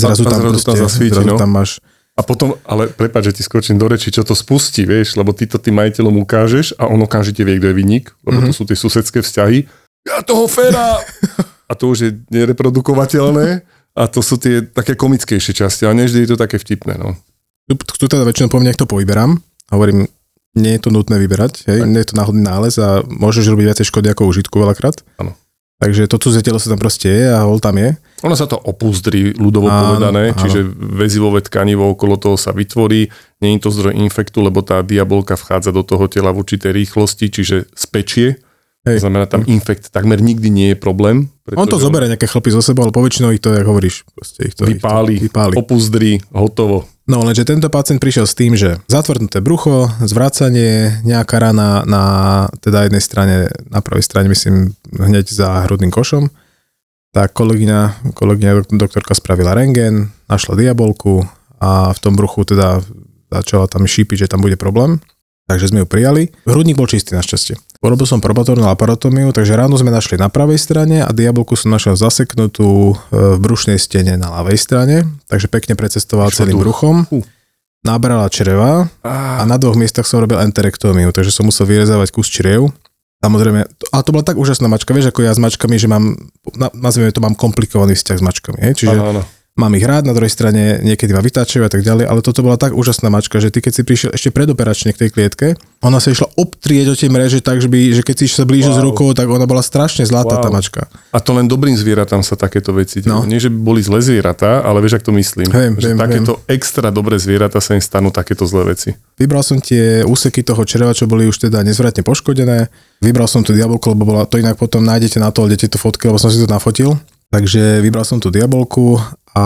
[0.00, 1.36] zrazu tam, zrazu tam zasvíti, zrazu no.
[1.36, 1.70] tam máš
[2.12, 5.48] a potom, ale prepáč, že ti skočím do reči, čo to spustí, vieš, lebo ty
[5.48, 8.52] to tým majiteľom ukážeš a on okamžite vie, kto je vynik, lebo mm-hmm.
[8.52, 9.64] to sú tie susedské vzťahy
[10.02, 10.98] ja toho féra!
[11.70, 13.64] A to už je nereprodukovateľné
[13.96, 17.00] a to sú tie také komickejšie časti, ale nevždy je to také vtipné.
[17.00, 17.16] No.
[17.64, 19.40] Tu, tu teda väčšinou po mne to povyberám.
[19.72, 20.04] Hovorím,
[20.52, 21.88] nie je to nutné vyberať, hej?
[21.88, 25.00] nie je to náhodný nález a môžeš robiť viacej škody ako užitku veľakrát.
[25.16, 25.32] Áno.
[25.82, 27.98] Takže to cudzie telo sa tam proste je a hol tam je.
[28.22, 30.38] Ono sa to opúzdri, ľudovo áno, povedané, áno.
[30.38, 33.10] čiže väzivové tkanivo okolo toho sa vytvorí,
[33.42, 37.66] je to zdroj infektu, lebo tá diabolka vchádza do toho tela v určitej rýchlosti, čiže
[37.74, 38.38] spečie
[38.82, 38.98] Hej.
[38.98, 41.30] To znamená, tam infekt takmer nikdy nie je problém.
[41.54, 44.58] On to zoberie nejaké chlapy zo sebou, ale poväčšinou ich to, jak hovoríš, proste ich
[44.58, 45.54] to, vypáli, ich to vypáli.
[45.54, 46.90] opuzdri, hotovo.
[47.02, 52.04] No lenže tento pacient prišiel s tým, že zatvrdnuté brucho, zvracanie, nejaká rana na
[52.62, 53.36] teda jednej strane,
[53.66, 56.30] na pravej strane myslím hneď za hrudným košom,
[57.10, 61.26] tak kolegyňa, kolegyňa doktorka spravila rengen, našla diabolku
[61.58, 62.78] a v tom bruchu teda
[63.34, 65.02] začala tam šípiť, že tam bude problém.
[65.50, 66.30] Takže sme ju prijali.
[66.46, 67.58] Hrudník bol čistý našťastie.
[67.82, 71.98] Urobil som probatornú aparatomiu, takže ráno sme našli na pravej strane a diabolku som našiel
[71.98, 77.10] zaseknutú e, v brušnej stene na ľavej strane, takže pekne precestoval Čo celým bruchom.
[77.82, 82.70] Nabrala čreva a na dvoch miestach som robil enterektómiu, takže som musel vyrezávať kus čriev.
[83.18, 86.14] Samozrejme, ale to bola tak úžasná mačka, vieš, ako ja s mačkami, že mám,
[86.74, 88.74] nazvime to, mám komplikovaný vzťah s mačkami, hej?
[88.78, 92.08] čiže ano, ano mám ich rád, na druhej strane niekedy ma vytáčajú a tak ďalej,
[92.08, 95.10] ale toto bola tak úžasná mačka, že ty keď si prišiel ešte predoperačne k tej
[95.12, 95.46] klietke,
[95.84, 98.72] ona sa išla obtrieť o tie mreže tak, že, by, že keď si sa blížil
[98.72, 98.78] wow.
[98.80, 100.44] s rukou, tak ona bola strašne zlatá wow.
[100.44, 100.80] tá mačka.
[101.12, 103.28] A to len dobrým zvieratám sa takéto veci no.
[103.28, 105.52] Nie, že by boli zlé zvieratá, ale vieš, ak to myslím.
[105.52, 106.56] Viem, že viem, takéto viem.
[106.56, 108.96] extra dobré zvieratá sa im stanú takéto zlé veci.
[109.20, 112.72] Vybral som tie úseky toho čreva, čo boli už teda nezvratne poškodené.
[113.04, 116.08] Vybral som tú diabolku, lebo bola, to inak potom nájdete na to, dete to fotky,
[116.08, 116.96] lebo som si to nafotil.
[117.32, 119.00] Takže vybral som tú diabolku
[119.32, 119.44] a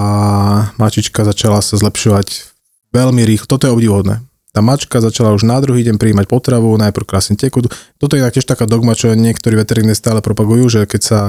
[0.75, 2.51] mačička začala sa zlepšovať
[2.91, 3.47] veľmi rýchlo.
[3.47, 4.27] Toto je obdivodné.
[4.51, 7.71] Tá mačka začala už na druhý deň príjmať potravu, najprv krásne tekut.
[8.03, 11.21] Toto je tiež taká dogma, čo niektorí veterinári stále propagujú, že keď sa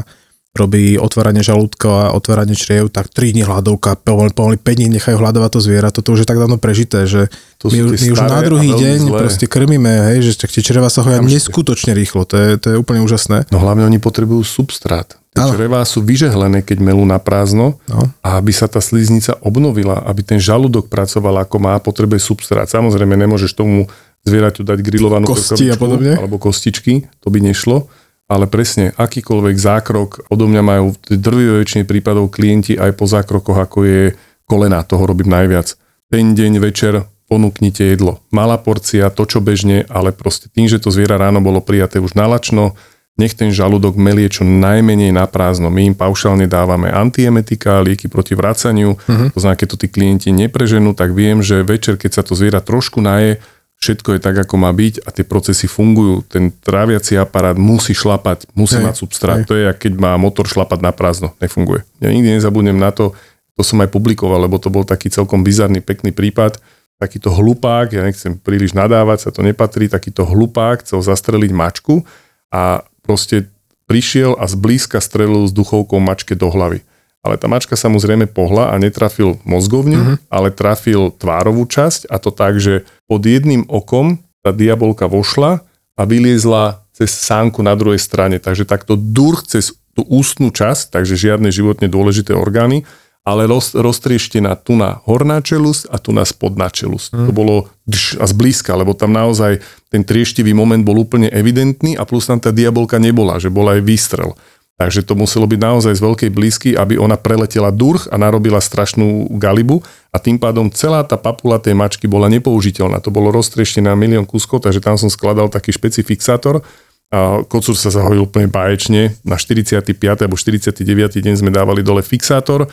[0.58, 5.18] robí otváranie žalúdka a otváranie čriev, tak 3 dní hľadovka, pomaly, pomaly 5 dní nechajú
[5.22, 5.94] hľadovať to zviera.
[5.94, 7.30] Toto už je tak dávno prežité, že
[7.62, 9.20] to my, my už na druhý deň zlé.
[9.22, 12.26] proste krmíme, hej, že tie čreva sa hoja neskutočne rýchlo.
[12.26, 13.46] To je, to je úplne úžasné.
[13.54, 15.16] No hlavne oni potrebujú substrát.
[15.38, 18.10] Tie črevá sú vyžehlené, keď melú na prázdno no.
[18.26, 22.66] a aby sa tá sliznica obnovila, aby ten žalúdok pracoval ako má, potrebuje substrát.
[22.66, 23.86] Samozrejme, nemôžeš tomu
[24.26, 26.18] zvieraťu dať grillovanú Kosti a podobne.
[26.18, 27.86] alebo kostičky, to by nešlo
[28.28, 33.56] ale presne akýkoľvek zákrok, odo mňa majú v drvivej väčšine prípadov klienti aj po zákrokoch,
[33.56, 34.04] ako je
[34.44, 35.76] kolena, toho robím najviac.
[36.12, 38.24] Ten deň, večer ponúknite jedlo.
[38.32, 42.16] Malá porcia, to čo bežne, ale proste tým, že to zviera ráno bolo prijaté už
[42.16, 42.80] nalačno,
[43.20, 45.68] nech ten žalúdok melie čo najmenej na prázdno.
[45.74, 49.34] My im paušálne dávame antiemetika, lieky proti vracaniu, uh-huh.
[49.34, 52.62] to znamená, keď to tí klienti nepreženú, tak viem, že večer, keď sa to zviera
[52.62, 53.42] trošku naje,
[53.78, 56.26] všetko je tak, ako má byť a tie procesy fungujú.
[56.26, 59.38] Ten tráviaci aparát musí šlapať, musí hej, mať substrát.
[59.42, 59.48] Hej.
[59.48, 61.38] To je, keď má motor šlapať na prázdno.
[61.38, 61.86] Nefunguje.
[62.02, 63.14] Ja nikdy nezabudnem na to,
[63.58, 66.62] to som aj publikoval, lebo to bol taký celkom bizarný, pekný prípad.
[66.98, 72.02] Takýto hlupák, ja nechcem príliš nadávať, sa to nepatrí, takýto hlupák chcel zastreliť mačku
[72.50, 73.50] a proste
[73.86, 76.82] prišiel a zblízka strelil s duchovkou mačke do hlavy.
[77.28, 80.16] Ale tá mačka sa mu zrejme pohla a netrafil mozgovňu, uh-huh.
[80.32, 85.60] ale trafil tvárovú časť a to tak, že pod jedným okom tá diabolka vošla
[86.00, 88.40] a vyliezla cez sánku na druhej strane.
[88.40, 92.88] Takže takto durch cez tú ústnu časť, takže žiadne životne dôležité orgány,
[93.28, 97.12] ale roz, roztrieštená tu na horná čelosť a tu na spodná čelosť.
[97.12, 97.26] Mm.
[97.28, 99.60] To bolo dž, a zblízka, lebo tam naozaj
[99.92, 103.84] ten trieštivý moment bol úplne evidentný a plus tam tá diabolka nebola, že bola aj
[103.84, 104.32] výstrel.
[104.78, 109.26] Takže to muselo byť naozaj z veľkej blízky, aby ona preletela durch a narobila strašnú
[109.42, 109.82] galibu
[110.14, 113.02] a tým pádom celá tá papula tej mačky bola nepoužiteľná.
[113.02, 116.62] To bolo roztrieštené na milión kúskov, takže tam som skladal taký špecifixátor,
[117.08, 119.16] a kocúr sa zahojil úplne báječne.
[119.24, 119.96] Na 45.
[119.96, 120.84] alebo 49.
[121.24, 122.68] deň sme dávali dole fixátor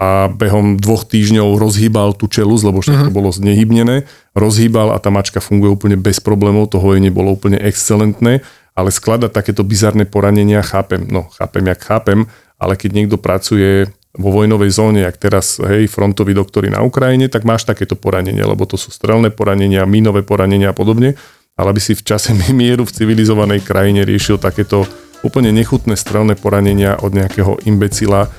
[0.00, 3.18] a behom dvoch týždňov rozhýbal tú čelus, lebo všetko uh-huh.
[3.20, 8.40] bolo znehybnené, rozhýbal a tá mačka funguje úplne bez problémov, to hojenie bolo úplne excelentné,
[8.78, 12.30] ale skladať takéto bizarné poranenia chápem, no chápem, jak chápem,
[12.62, 17.42] ale keď niekto pracuje vo vojnovej zóne, jak teraz, hej, frontoví doktory na Ukrajine, tak
[17.42, 21.18] máš takéto poranenie, lebo to sú strelné poranenia, mínové poranenia a podobne,
[21.58, 24.86] ale aby si v čase mieru v civilizovanej krajine riešil takéto
[25.26, 28.30] úplne nechutné strelné poranenia od nejakého imbecila,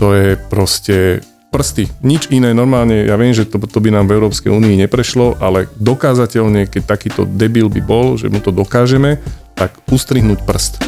[0.00, 1.20] to je proste
[1.52, 1.84] prsty.
[2.00, 5.68] Nič iné normálne, ja viem, že to, to by nám v Európskej únii neprešlo, ale
[5.76, 9.20] dokázateľne, keď takýto debil by bol, že mu to dokážeme,
[9.62, 10.82] tak ustrihnúť prst.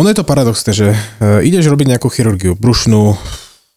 [0.00, 0.96] Ono je to paradoxné, že e,
[1.44, 3.12] ideš robiť nejakú chirurgiu, brušnú,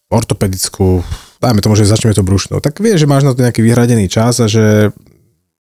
[0.08, 1.04] ortopedickú,
[1.44, 4.40] dajme tomu, že začneme to brušnú, tak vieš, že máš na to nejaký vyhradený čas
[4.40, 4.96] a že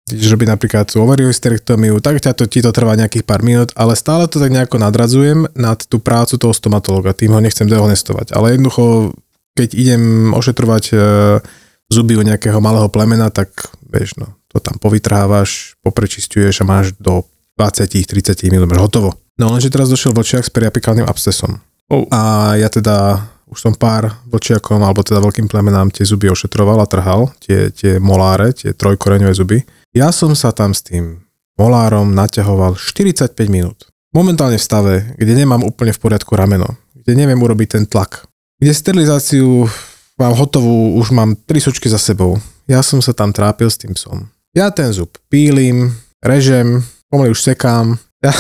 [0.09, 3.93] ideš robiť napríklad tú ovariohysterektomiu, tak ťa to, ti to trvá nejakých pár minút, ale
[4.01, 8.33] stále to tak nejako nadradzujem nad tú prácu toho stomatologa, tým ho nechcem dehonestovať.
[8.33, 9.13] Ale jednoducho,
[9.53, 10.95] keď idem ošetrovať e,
[11.91, 13.51] zuby u nejakého malého plemena, tak
[13.91, 17.27] vieš, no, to tam povytrhávaš, poprečistuješ a máš do
[17.59, 19.19] 20-30 minút hotovo.
[19.37, 21.61] No lenže teraz došiel vlčiak s periapikálnym abscesom.
[21.91, 22.07] Oh.
[22.15, 26.87] A ja teda už som pár vlčiakom, alebo teda veľkým plemenám tie zuby ošetroval a
[26.87, 29.59] trhal, tie, tie moláre, tie trojkoreňové zuby.
[29.91, 31.27] Ja som sa tam s tým
[31.59, 33.91] molárom naťahoval 45 minút.
[34.15, 38.23] Momentálne v stave, kde nemám úplne v poriadku rameno, kde neviem urobiť ten tlak,
[38.63, 39.67] kde sterilizáciu
[40.21, 42.37] mám hotovú, už mám tri sučky za sebou.
[42.69, 44.29] Ja som sa tam trápil s tým psom.
[44.53, 47.97] Ja ten zub pílim, režem, pomaly už sekám.
[48.21, 48.33] Ja,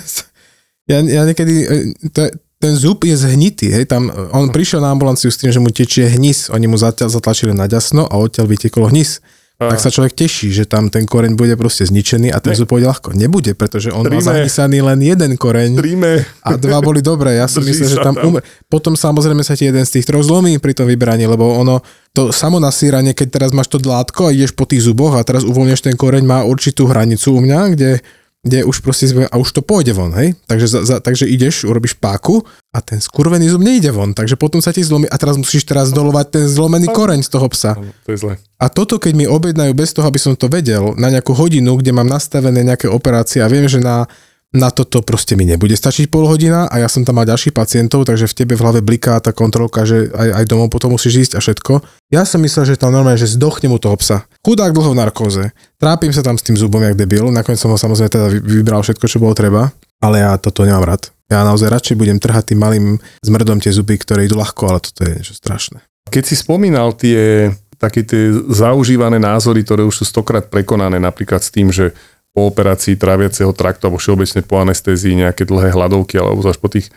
[0.90, 1.74] ja, ja niekedy, e,
[2.12, 2.28] to,
[2.60, 6.12] ten zub je zhnitý, hej, tam on prišiel na ambulanciu s tým, že mu tečie
[6.12, 9.24] hnis, oni mu zatlačili na ďasno a odtiaľ vytekol hnis
[9.60, 12.88] tak sa človek teší, že tam ten koreň bude proste zničený a ten zub pôjde
[12.88, 13.12] ľahko.
[13.12, 14.16] Nebude, pretože on Tríme.
[14.16, 16.24] má zahnisaný len jeden koreň Tríme.
[16.40, 17.36] a dva boli dobré.
[17.36, 18.40] Ja som myslel, že tam, tam.
[18.72, 21.84] Potom samozrejme sa ti jeden z tých troch zlomí pri tom vybraní, lebo ono,
[22.16, 25.44] to samo nasíranie, keď teraz máš to dlátko a ideš po tých zuboch a teraz
[25.44, 28.00] uvoľňuješ ten koreň, má určitú hranicu u mňa, kde
[28.40, 30.32] kde už proste sme, a už to pôjde von, hej?
[30.48, 32.40] Takže, za, za, takže ideš, urobíš páku
[32.72, 35.92] a ten skurvený zub nejde von, takže potom sa ti zlomí a teraz musíš teraz
[35.92, 37.76] dolovať ten zlomený koreň z toho psa.
[37.76, 38.34] To je zle.
[38.56, 41.92] A toto, keď mi objednajú bez toho, aby som to vedel, na nejakú hodinu, kde
[41.92, 44.08] mám nastavené nejaké operácie a viem, že na
[44.50, 48.02] na toto proste mi nebude stačiť pol hodina a ja som tam mal ďalších pacientov,
[48.02, 51.32] takže v tebe v hlave bliká tá kontrolka, že aj, aj domov potom musíš ísť
[51.38, 51.72] a všetko.
[52.10, 54.26] Ja som myslel, že tam normálne, že zdochne mu toho psa.
[54.42, 55.54] Chudák dlho v narkóze.
[55.78, 57.30] Trápim sa tam s tým zubom, jak debil.
[57.30, 59.70] Nakoniec som ho samozrejme teda vybral všetko, čo bolo treba.
[60.02, 61.14] Ale ja toto nemám rád.
[61.30, 65.06] Ja naozaj radšej budem trhať tým malým zmrdom tie zuby, ktoré idú ľahko, ale toto
[65.06, 65.78] je niečo strašné.
[66.10, 71.48] Keď si spomínal tie také tie zaužívané názory, ktoré už sú stokrát prekonané, napríklad s
[71.48, 71.96] tým, že
[72.30, 76.90] po operácii tráviaceho traktu alebo všeobecne po anestézii nejaké dlhé hladovky alebo až po tých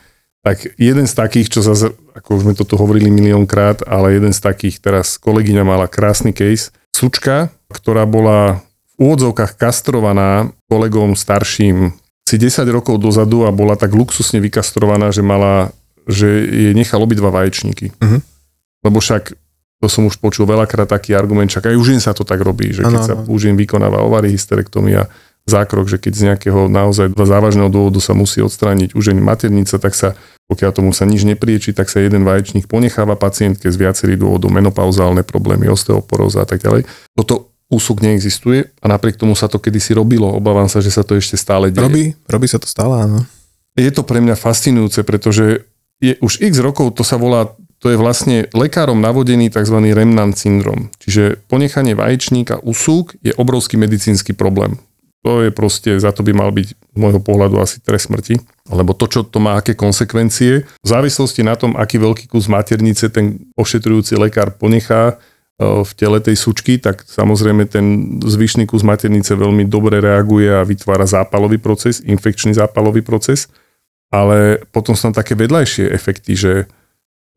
[0.44, 4.36] tak jeden z takých, čo zase, ako už sme to tu hovorili miliónkrát, ale jeden
[4.36, 8.60] z takých, teraz kolegyňa mala krásny case, sučka, ktorá bola
[9.00, 11.96] v úvodzovkách kastrovaná kolegom starším
[12.28, 15.72] si 10 rokov dozadu a bola tak luxusne vykastrovaná, že mala,
[16.08, 17.92] že jej nechal obidva vaječníky.
[18.00, 18.20] Uh-huh.
[18.84, 19.36] Lebo však
[19.84, 22.88] to som už počul veľakrát taký argument, čak aj už sa to tak robí, že
[22.88, 25.12] keď ano, sa už im vykonáva ovary hysterektomia,
[25.44, 30.16] zákrok, že keď z nejakého naozaj závažného dôvodu sa musí odstrániť už maternica, tak sa,
[30.48, 35.28] pokiaľ tomu sa nič neprieči, tak sa jeden vaječník ponecháva pacientke z viacerých dôvodov, menopauzálne
[35.28, 36.88] problémy, osteoporóza a tak ďalej.
[37.12, 40.32] Toto úsuk neexistuje a napriek tomu sa to kedysi robilo.
[40.32, 41.84] Obávam sa, že sa to ešte stále deje.
[41.84, 43.28] Robí, robí sa to stále, áno.
[43.76, 45.68] Je to pre mňa fascinujúce, pretože
[46.00, 47.52] je už x rokov, to sa volá
[47.84, 49.76] to je vlastne lekárom navodený tzv.
[49.92, 50.88] remnant syndrom.
[51.04, 54.80] Čiže ponechanie vaječníka úsuk je obrovský medicínsky problém.
[55.28, 58.40] To je proste, za to by mal byť z môjho pohľadu asi trest smrti,
[58.72, 63.12] lebo to, čo to má, aké konsekvencie, v závislosti na tom, aký veľký kus maternice
[63.12, 69.36] ten ošetrujúci lekár ponechá e, v tele tej sučky, tak samozrejme ten zvyšný kus maternice
[69.36, 73.48] veľmi dobre reaguje a vytvára zápalový proces, infekčný zápalový proces,
[74.12, 76.54] ale potom sú tam také vedľajšie efekty, že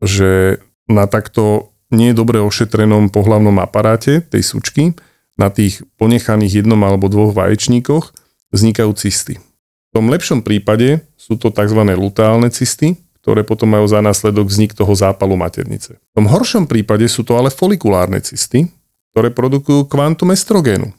[0.03, 4.95] že na takto nie dobre ošetrenom pohlavnom aparáte tej sučky,
[5.37, 8.11] na tých ponechaných jednom alebo dvoch vaječníkoch
[8.49, 9.37] vznikajú cysty.
[9.37, 11.77] V tom lepšom prípade sú to tzv.
[11.93, 16.01] lutálne cysty, ktoré potom majú za následok vznik toho zápalu maternice.
[16.01, 18.67] V tom horšom prípade sú to ale folikulárne cysty,
[19.13, 20.89] ktoré produkujú kvantum estrogénu.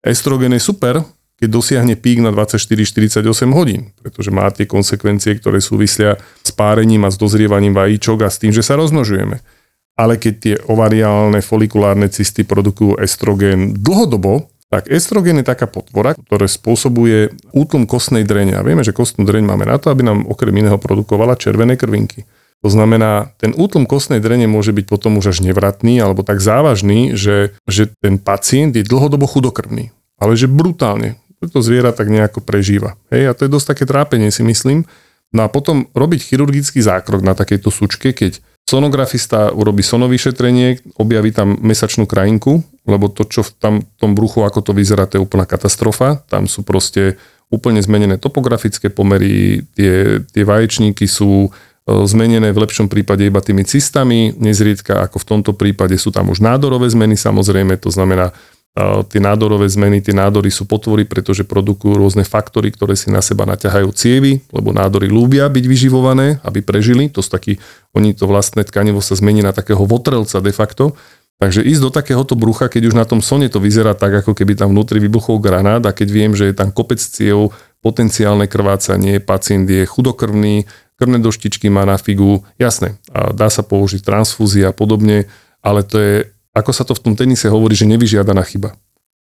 [0.00, 1.02] Estrogén je super,
[1.36, 3.20] keď dosiahne pík na 24-48
[3.52, 8.40] hodín, pretože má tie konsekvencie, ktoré súvisia s párením a s dozrievaním vajíčok a s
[8.40, 9.44] tým, že sa rozmnožujeme.
[9.96, 16.50] Ale keď tie ovariálne folikulárne cysty produkujú estrogén dlhodobo, tak estrogen je taká potvora, ktorá
[16.50, 18.58] spôsobuje útlm kostnej drene.
[18.58, 22.26] A vieme, že kostnú dreň máme na to, aby nám okrem iného produkovala červené krvinky.
[22.64, 27.14] To znamená, ten útlm kostnej drene môže byť potom už až nevratný alebo tak závažný,
[27.14, 29.92] že, že ten pacient je dlhodobo chudokrvný.
[30.16, 31.20] Ale že brutálne.
[31.50, 32.98] To zviera tak nejako prežíva.
[33.10, 34.86] Hej, a to je dosť také trápenie si myslím.
[35.34, 41.30] No a potom robiť chirurgický zákrok na takejto sučke, keď Sonografista urobí sonový šetrenie, objaví
[41.30, 45.22] tam mesačnú krajinku, lebo to, čo v tam, tom bruchu, ako to vyzerá, to je
[45.22, 46.18] úplná katastrofa.
[46.26, 47.14] Tam sú proste
[47.46, 51.50] úplne zmenené topografické pomery, tie, tie vaječníky sú e,
[52.10, 56.42] zmenené v lepšom prípade iba tými cystami, nezriedka ako v tomto prípade sú tam už
[56.42, 58.34] nádorové zmeny samozrejme, to znamená
[59.08, 63.48] tie nádorové zmeny, tie nádory sú potvory, pretože produkujú rôzne faktory, ktoré si na seba
[63.48, 67.08] naťahajú cievy, lebo nádory ľúbia byť vyživované, aby prežili.
[67.16, 67.56] To sú taký,
[67.96, 70.92] oni to vlastné tkanivo sa zmení na takého votrelca de facto.
[71.36, 74.56] Takže ísť do takéhoto brucha, keď už na tom sone to vyzerá tak, ako keby
[74.56, 79.68] tam vnútri vybuchol granát a keď viem, že je tam kopec ciev, potenciálne krvácanie, pacient
[79.68, 80.64] je chudokrvný,
[80.96, 85.28] krvné doštičky má na figu, jasné, a dá sa použiť transfúzia a podobne,
[85.60, 86.14] ale to je
[86.56, 88.72] ako sa to v tom tenise hovorí, že nevyžiadaná chyba.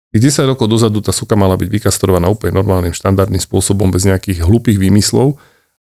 [0.09, 4.41] Tých 10 rokov dozadu tá suka mala byť vykastrovaná úplne normálnym, štandardným spôsobom, bez nejakých
[4.41, 5.37] hlupých výmyslov.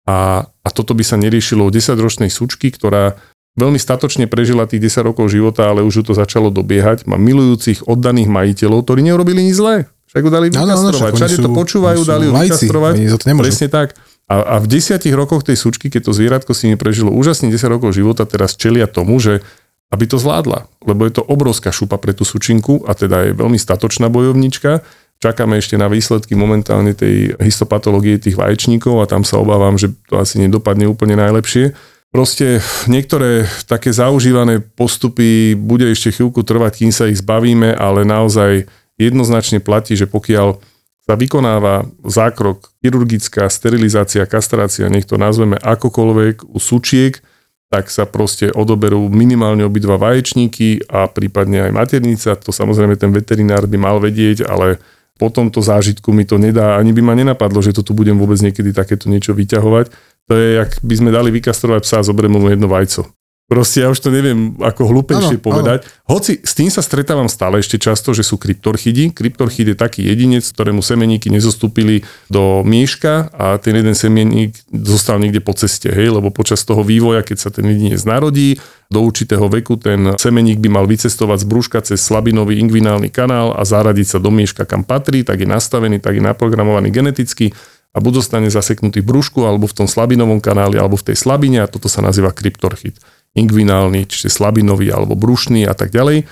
[0.05, 3.17] A, a toto by sa neriešilo u 10-ročnej sučky, ktorá
[3.57, 7.09] veľmi statočne prežila tých 10 rokov života, ale už ju to začalo dobiehať.
[7.09, 9.89] Má milujúcich, oddaných majiteľov, ktorí neurobili nič zlé.
[10.13, 11.11] Však ju dali vykastrovať.
[11.17, 12.93] Všade to počúvajú, dali ju vykastrovať.
[13.41, 13.97] Presne tak.
[14.29, 17.57] A, a v desiatich rokoch tej sučky, keď to zvieratko si mi prežilo úžasne 10
[17.67, 19.43] rokov života, teraz čelia tomu, že
[19.91, 20.71] aby to zvládla.
[20.87, 24.81] Lebo je to obrovská šupa pre tú sučinku a teda je veľmi statočná bojovnička.
[25.21, 30.17] Čakáme ešte na výsledky momentálne tej histopatológie tých vaječníkov a tam sa obávam, že to
[30.17, 31.77] asi nedopadne úplne najlepšie.
[32.11, 32.59] Proste
[32.91, 38.67] niektoré také zaužívané postupy bude ešte chvíľku trvať, kým sa ich zbavíme, ale naozaj
[38.99, 40.59] jednoznačne platí, že pokiaľ
[41.07, 47.23] sa vykonáva zákrok, chirurgická sterilizácia, kastrácia, nech to nazveme akokoľvek u sučiek,
[47.71, 52.35] tak sa proste odoberú minimálne obidva vaječníky a prípadne aj maternica.
[52.35, 54.75] To samozrejme ten veterinár by mal vedieť, ale
[55.15, 58.43] po tomto zážitku mi to nedá, ani by ma nenapadlo, že to tu budem vôbec
[58.43, 59.87] niekedy takéto niečo vyťahovať.
[60.27, 63.07] To je, ak by sme dali vykastrovať psa a zoberieme mu jedno vajco.
[63.51, 65.83] Proste ja už to neviem ako hlúpejšie ano, povedať.
[65.83, 66.15] Ano.
[66.15, 69.11] Hoci s tým sa stretávam stále ešte často, že sú kryptorchidy.
[69.11, 75.43] Kryptorchid je taký jedinec, ktorému semeníky nezostúpili do mieška a ten jeden semeník zostal niekde
[75.43, 78.55] po ceste, hej, lebo počas toho vývoja, keď sa ten jedinec narodí,
[78.87, 83.67] do určitého veku ten semeník by mal vycestovať z brúška cez slabinový ingvinálny kanál a
[83.67, 87.51] zaradiť sa do mieška, kam patrí, tak je nastavený, tak je naprogramovaný geneticky
[87.91, 91.63] a buď zostane zaseknutý v brúšku, alebo v tom slabinovom kanáli, alebo v tej slabine
[91.63, 92.95] a toto sa nazýva kryptorchid
[93.35, 96.27] ingvinálny, čiže slabinový alebo brušný a tak ďalej.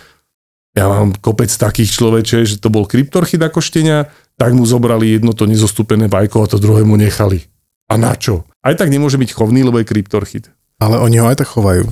[0.78, 4.08] Ja mám kopec takých človečej, že to bol kryptorchid ako štenia,
[4.40, 7.44] tak mu zobrali jedno to nezostúpené bajko a to druhé mu nechali.
[7.90, 8.46] A na čo?
[8.62, 10.54] Aj tak nemôže byť chovný, lebo je kryptorchid.
[10.80, 11.90] Ale oni ho aj tak chovajú.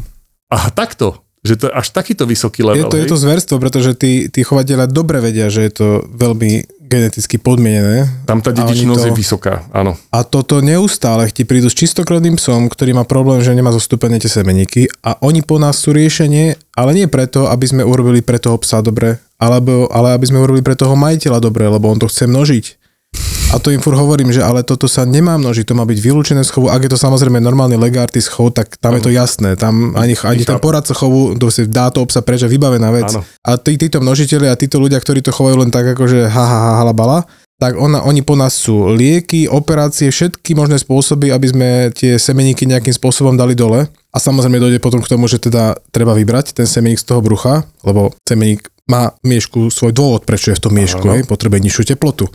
[0.48, 1.27] Aha, takto.
[1.48, 2.84] Že to je až takýto vysoký level.
[2.84, 6.78] Je to, je to zverstvo, pretože tí, tí chovateľa dobre vedia, že je to veľmi
[6.88, 8.08] geneticky podmienené.
[8.24, 9.08] Tam tá dedičnosť to...
[9.12, 10.00] je vysoká, áno.
[10.10, 14.32] A toto neustále ti prídu s čistokrvným psom, ktorý má problém, že nemá zostúpené tie
[14.32, 18.56] semeníky a oni po nás sú riešenie, ale nie preto, aby sme urobili pre toho
[18.64, 22.26] psa dobre, alebo, ale aby sme urobili pre toho majiteľa dobre, lebo on to chce
[22.26, 22.87] množiť.
[23.48, 26.44] A to im fur hovorím, že ale toto sa nemá množiť, to má byť vylúčené
[26.44, 26.68] z chovu.
[26.68, 29.56] Ak je to samozrejme normálny legárty schov, tak tam je to jasné.
[29.56, 33.08] Tam ani, ani ten poradca chovu to si dá to obsa preč a vybavená vec.
[33.16, 33.24] Ano.
[33.48, 36.58] A tí, títo množiteľi a títo ľudia, ktorí to chovajú len tak akože ha, ha,
[36.60, 37.24] ha, halabala,
[37.58, 42.68] tak ona, oni po nás sú lieky, operácie, všetky možné spôsoby, aby sme tie semeníky
[42.68, 43.88] nejakým spôsobom dali dole.
[44.12, 47.64] A samozrejme dojde potom k tomu, že teda treba vybrať ten semeník z toho brucha,
[47.82, 52.28] lebo semeník má miešku svoj dôvod, prečo je v tom miešku, hej, potrebuje nižšiu teplotu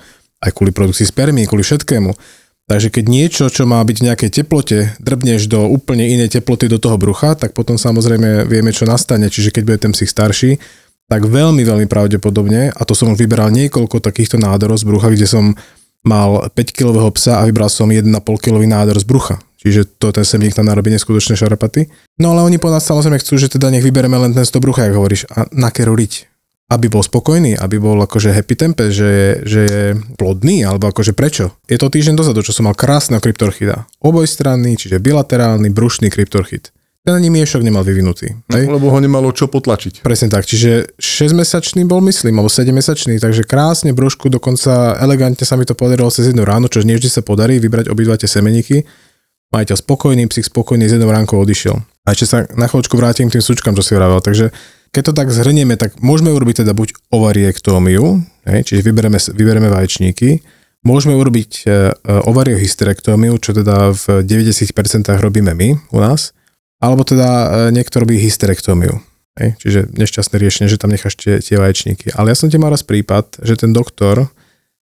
[0.43, 2.11] aj kvôli produkcii spermí, kvôli všetkému.
[2.67, 6.79] Takže keď niečo, čo má byť v nejakej teplote, drbneš do úplne inej teploty do
[6.79, 9.27] toho brucha, tak potom samozrejme vieme, čo nastane.
[9.27, 10.57] Čiže keď bude ten psich starší,
[11.11, 15.53] tak veľmi, veľmi pravdepodobne, a to som vyberal niekoľko takýchto nádorov z brucha, kde som
[16.03, 18.09] mal 5-kilového psa a vybral som 1,5
[18.41, 19.37] kilový nádor z brucha.
[19.63, 21.87] Čiže to ten semník tam narobí neskutočné šarapaty.
[22.19, 24.65] No ale oni po nás samozrejme chcú, že teda nech vyberieme len ten z toho
[24.65, 26.13] brucha, ako hovoríš, a nakeruriť.
[26.27, 26.32] A
[26.73, 29.83] aby bol spokojný, aby bol akože happy tempe, že, že je
[30.17, 31.53] plodný, alebo akože prečo?
[31.69, 33.85] Je to týždeň dozadu, čo som mal krásneho kryptorchida.
[34.01, 36.73] Obojstranný, čiže bilaterálny, brušný kryptorchid.
[37.03, 38.31] Ten ani miešok nemal vyvinutý.
[38.47, 38.71] Hej?
[38.71, 40.07] Lebo ho nemalo čo potlačiť.
[40.07, 45.67] Presne tak, čiže 6-mesačný bol myslím, alebo 7-mesačný, takže krásne brúšku, dokonca elegantne sa mi
[45.67, 48.87] to podarilo cez jedno ráno, čo nie vždy sa podarí vybrať obidva tie semeniky.
[49.51, 51.75] Majiteľ spokojný, psich spokojný, z jednou ránkou odišiel.
[52.07, 54.23] A ešte sa na chvíľočku vrátim k tým sučkám, čo si vravel.
[54.23, 54.55] Takže
[54.93, 60.45] keď to tak zhrnieme, tak môžeme urobiť teda buď ovariektómiu, hej, čiže vyberieme, vyberieme vaječníky,
[60.85, 61.73] môžeme urobiť e, e,
[62.29, 66.37] ovariohysterektómiu, čo teda v 90% robíme my u nás,
[66.77, 69.01] alebo teda e, niekto robí hysterektómiu.
[69.33, 72.13] Hej, čiže nešťastné riešenie, že tam necháš tie, tie vaječníky.
[72.13, 74.29] Ale ja som ti mal raz prípad, že ten doktor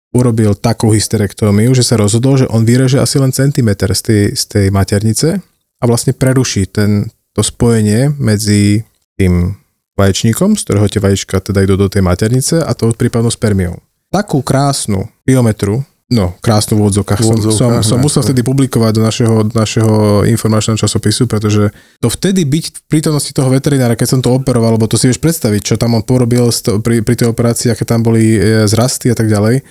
[0.10, 4.44] urobil takú hysterektómiu, že sa rozhodol, že on vyreže asi len centimetr z tej, z
[4.50, 5.38] tej maternice
[5.78, 8.82] a vlastne preruší ten, to spojenie medzi
[9.22, 9.54] tým
[9.94, 13.78] vaječníkom, z ktorého tie vajíčka teda idú do tej maternice a tou prípadnou spermiou.
[14.10, 15.82] Takú krásnu biometru,
[16.14, 20.78] no krásnu v odzokách, som, som, som musel vtedy publikovať do našeho, do našeho informačného
[20.78, 24.98] časopisu, pretože to vtedy byť v prítomnosti toho veterinára, keď som to operoval, lebo to
[24.98, 26.50] si vieš predstaviť, čo tam on porobil
[26.82, 29.66] pri, pri tej operácii, aké tam boli e, zrasty a tak ďalej,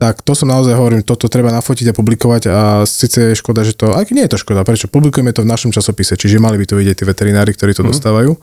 [0.00, 3.76] tak to som naozaj hovorím, toto treba nafotiť a publikovať a síce je škoda, že
[3.76, 4.90] to, aj nie je to škoda, prečo?
[4.90, 7.90] Publikujeme to v našom časopise, čiže mali by to vidieť tí veterinári, ktorí to mm.
[7.94, 8.34] dostávajú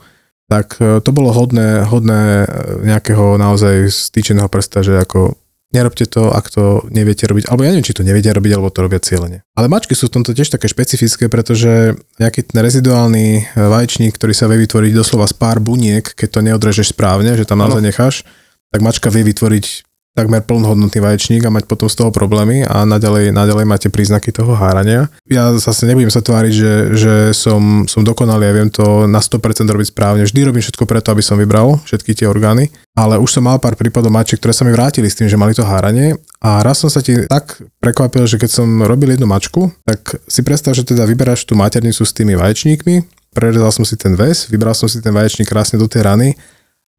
[0.50, 2.46] tak e, to bolo hodné, hodné e,
[2.86, 5.36] nejakého naozaj stýčeného prsta, že ako
[5.72, 8.84] nerobte to, ak to neviete robiť, alebo ja neviem, či to neviete robiť, alebo to
[8.84, 9.40] robia cieľene.
[9.56, 14.36] Ale mačky sú v tomto tiež také špecifické, pretože nejaký ten reziduálny e, vaječník, ktorý
[14.36, 18.28] sa vie vytvoriť doslova z pár buniek, keď to neodrežeš správne, že tam naozaj necháš,
[18.68, 23.32] tak mačka vie vytvoriť takmer plnohodnotný vaječník a mať potom z toho problémy a naďalej,
[23.32, 25.08] naďalej máte príznaky toho hárania.
[25.24, 29.64] Ja zase nebudem sa tváriť, že, že som, som dokonalý a viem to na 100%
[29.64, 30.28] robiť správne.
[30.28, 33.72] Vždy robím všetko preto, aby som vybral všetky tie orgány, ale už som mal pár
[33.72, 36.92] prípadov mačiek, ktoré sa mi vrátili s tým, že mali to háranie a raz som
[36.92, 41.08] sa ti tak prekvapil, že keď som robil jednu mačku, tak si predstav, že teda
[41.08, 43.00] vyberáš tú maternicu s tými vaječníkmi,
[43.32, 46.36] prerezal som si ten väz, vybral som si ten vaječník krásne do tej rany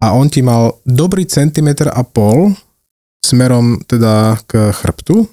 [0.02, 2.58] a on ti mal dobrý centimetr a pol
[3.24, 5.26] smerom teda k chrbtu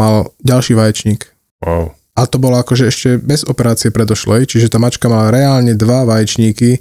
[0.00, 1.28] mal ďalší vaječník.
[1.60, 1.92] Wow.
[2.16, 6.80] A to bolo akože ešte bez operácie predošlej, čiže tá mačka mala reálne dva vaječníky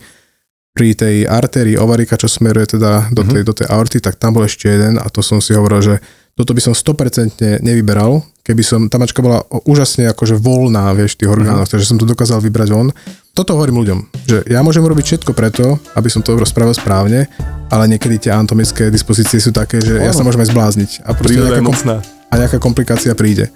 [0.75, 3.47] pri tej artérii ovarika, čo smeruje teda do tej, mm-hmm.
[3.47, 5.95] do tej aorty, tak tam bol ešte jeden a to som si hovoril, že
[6.35, 11.31] toto by som 100% nevyberal, keby som, tá mačka bola úžasne akože voľná, vieš, tých
[11.31, 11.71] orgánoch, mm-hmm.
[11.71, 12.91] takže som to dokázal vybrať von.
[13.31, 17.31] Toto hovorím ľuďom, že ja môžem robiť všetko preto, aby som to spravil správne,
[17.71, 20.03] ale niekedy tie anatomické dispozície sú také, že oh.
[20.03, 23.47] ja sa môžem aj zblázniť a, nejaká, kom- a nejaká komplikácia príde.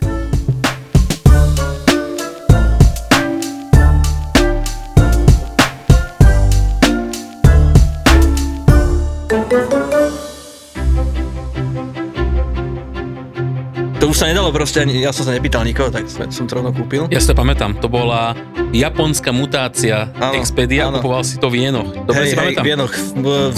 [14.10, 17.06] Už sa nedalo proste, ani, ja som sa nepýtal nikoho, tak som to rovno kúpil.
[17.14, 18.34] Ja si to pamätám, to bola
[18.72, 21.02] japonská mutácia áno, Expedia, áno.
[21.02, 21.90] kupoval si to v Jenoch.
[22.06, 22.94] Dobre hej, si hej, v Jenoch,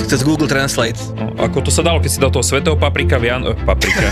[0.08, 1.00] cez Google Translate.
[1.16, 3.44] No, ako to sa dalo, keď si dal toho svetého paprika, Vian...
[3.44, 4.10] Oh, paprika.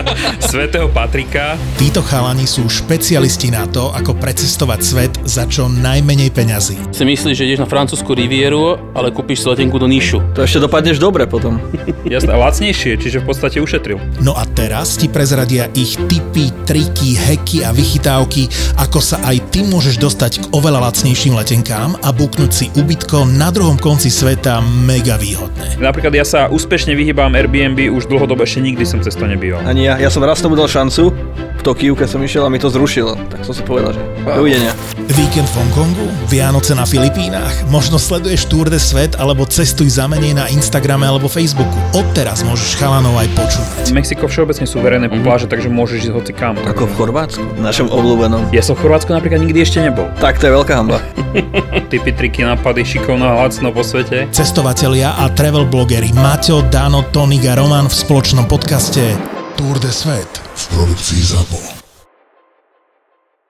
[0.50, 1.54] svetého Patrika.
[1.78, 6.76] Títo chalani sú špecialisti na to, ako precestovať svet za čo najmenej peňazí.
[6.90, 10.34] Si myslíš, že ideš na francúzsku rivieru, ale kúpiš si letenku do Níšu.
[10.34, 11.62] To ešte dopadneš dobre potom.
[12.10, 14.02] Jasné, lacnejšie, čiže v podstate ušetril.
[14.20, 19.62] No a teraz ti prezradia ich tipy, triky, heky a vychytávky, ako sa aj ty
[19.62, 25.20] môžeš dostať k oveľa lacnejším letenkám a buknúť si ubytko na druhom konci sveta mega
[25.20, 25.76] výhodné.
[25.76, 29.60] Napríklad ja sa úspešne vyhýbam Airbnb, už dlhodobo ešte nikdy som cez to nebýval.
[29.68, 31.12] Ani ja, ja som raz tomu dal šancu,
[31.60, 33.20] v Tokiu, keď som išiel a mi to zrušilo.
[33.28, 34.72] Tak som si povedal, že dovidenia.
[35.12, 40.32] Víkend v Hongkongu, Vianoce na Filipínach, možno sleduješ Tour de Svet alebo cestuj za menej
[40.32, 41.76] na Instagrame alebo Facebooku.
[41.92, 43.92] Odteraz môžeš chalanov aj počúvať.
[43.92, 45.26] Mexiko všeobecne sú verejné mm-hmm.
[45.26, 46.56] pláže, takže môžeš ísť hoci kam.
[46.64, 48.54] Ako v Chorvátsku, našom obľúbenom.
[48.54, 50.06] Ja som v Chorvátsku napríklad nikdy ešte nebol.
[50.22, 51.02] Tak to je veľká hamba.
[51.90, 54.28] Typy, triky, nápady, šikovná lacno po svete.
[54.30, 59.16] Cestovatelia a travel blogery Maťo, Dano, Tonik a Roman v spoločnom podcaste
[59.56, 61.79] Tour de Svet v produkcii ZAPO.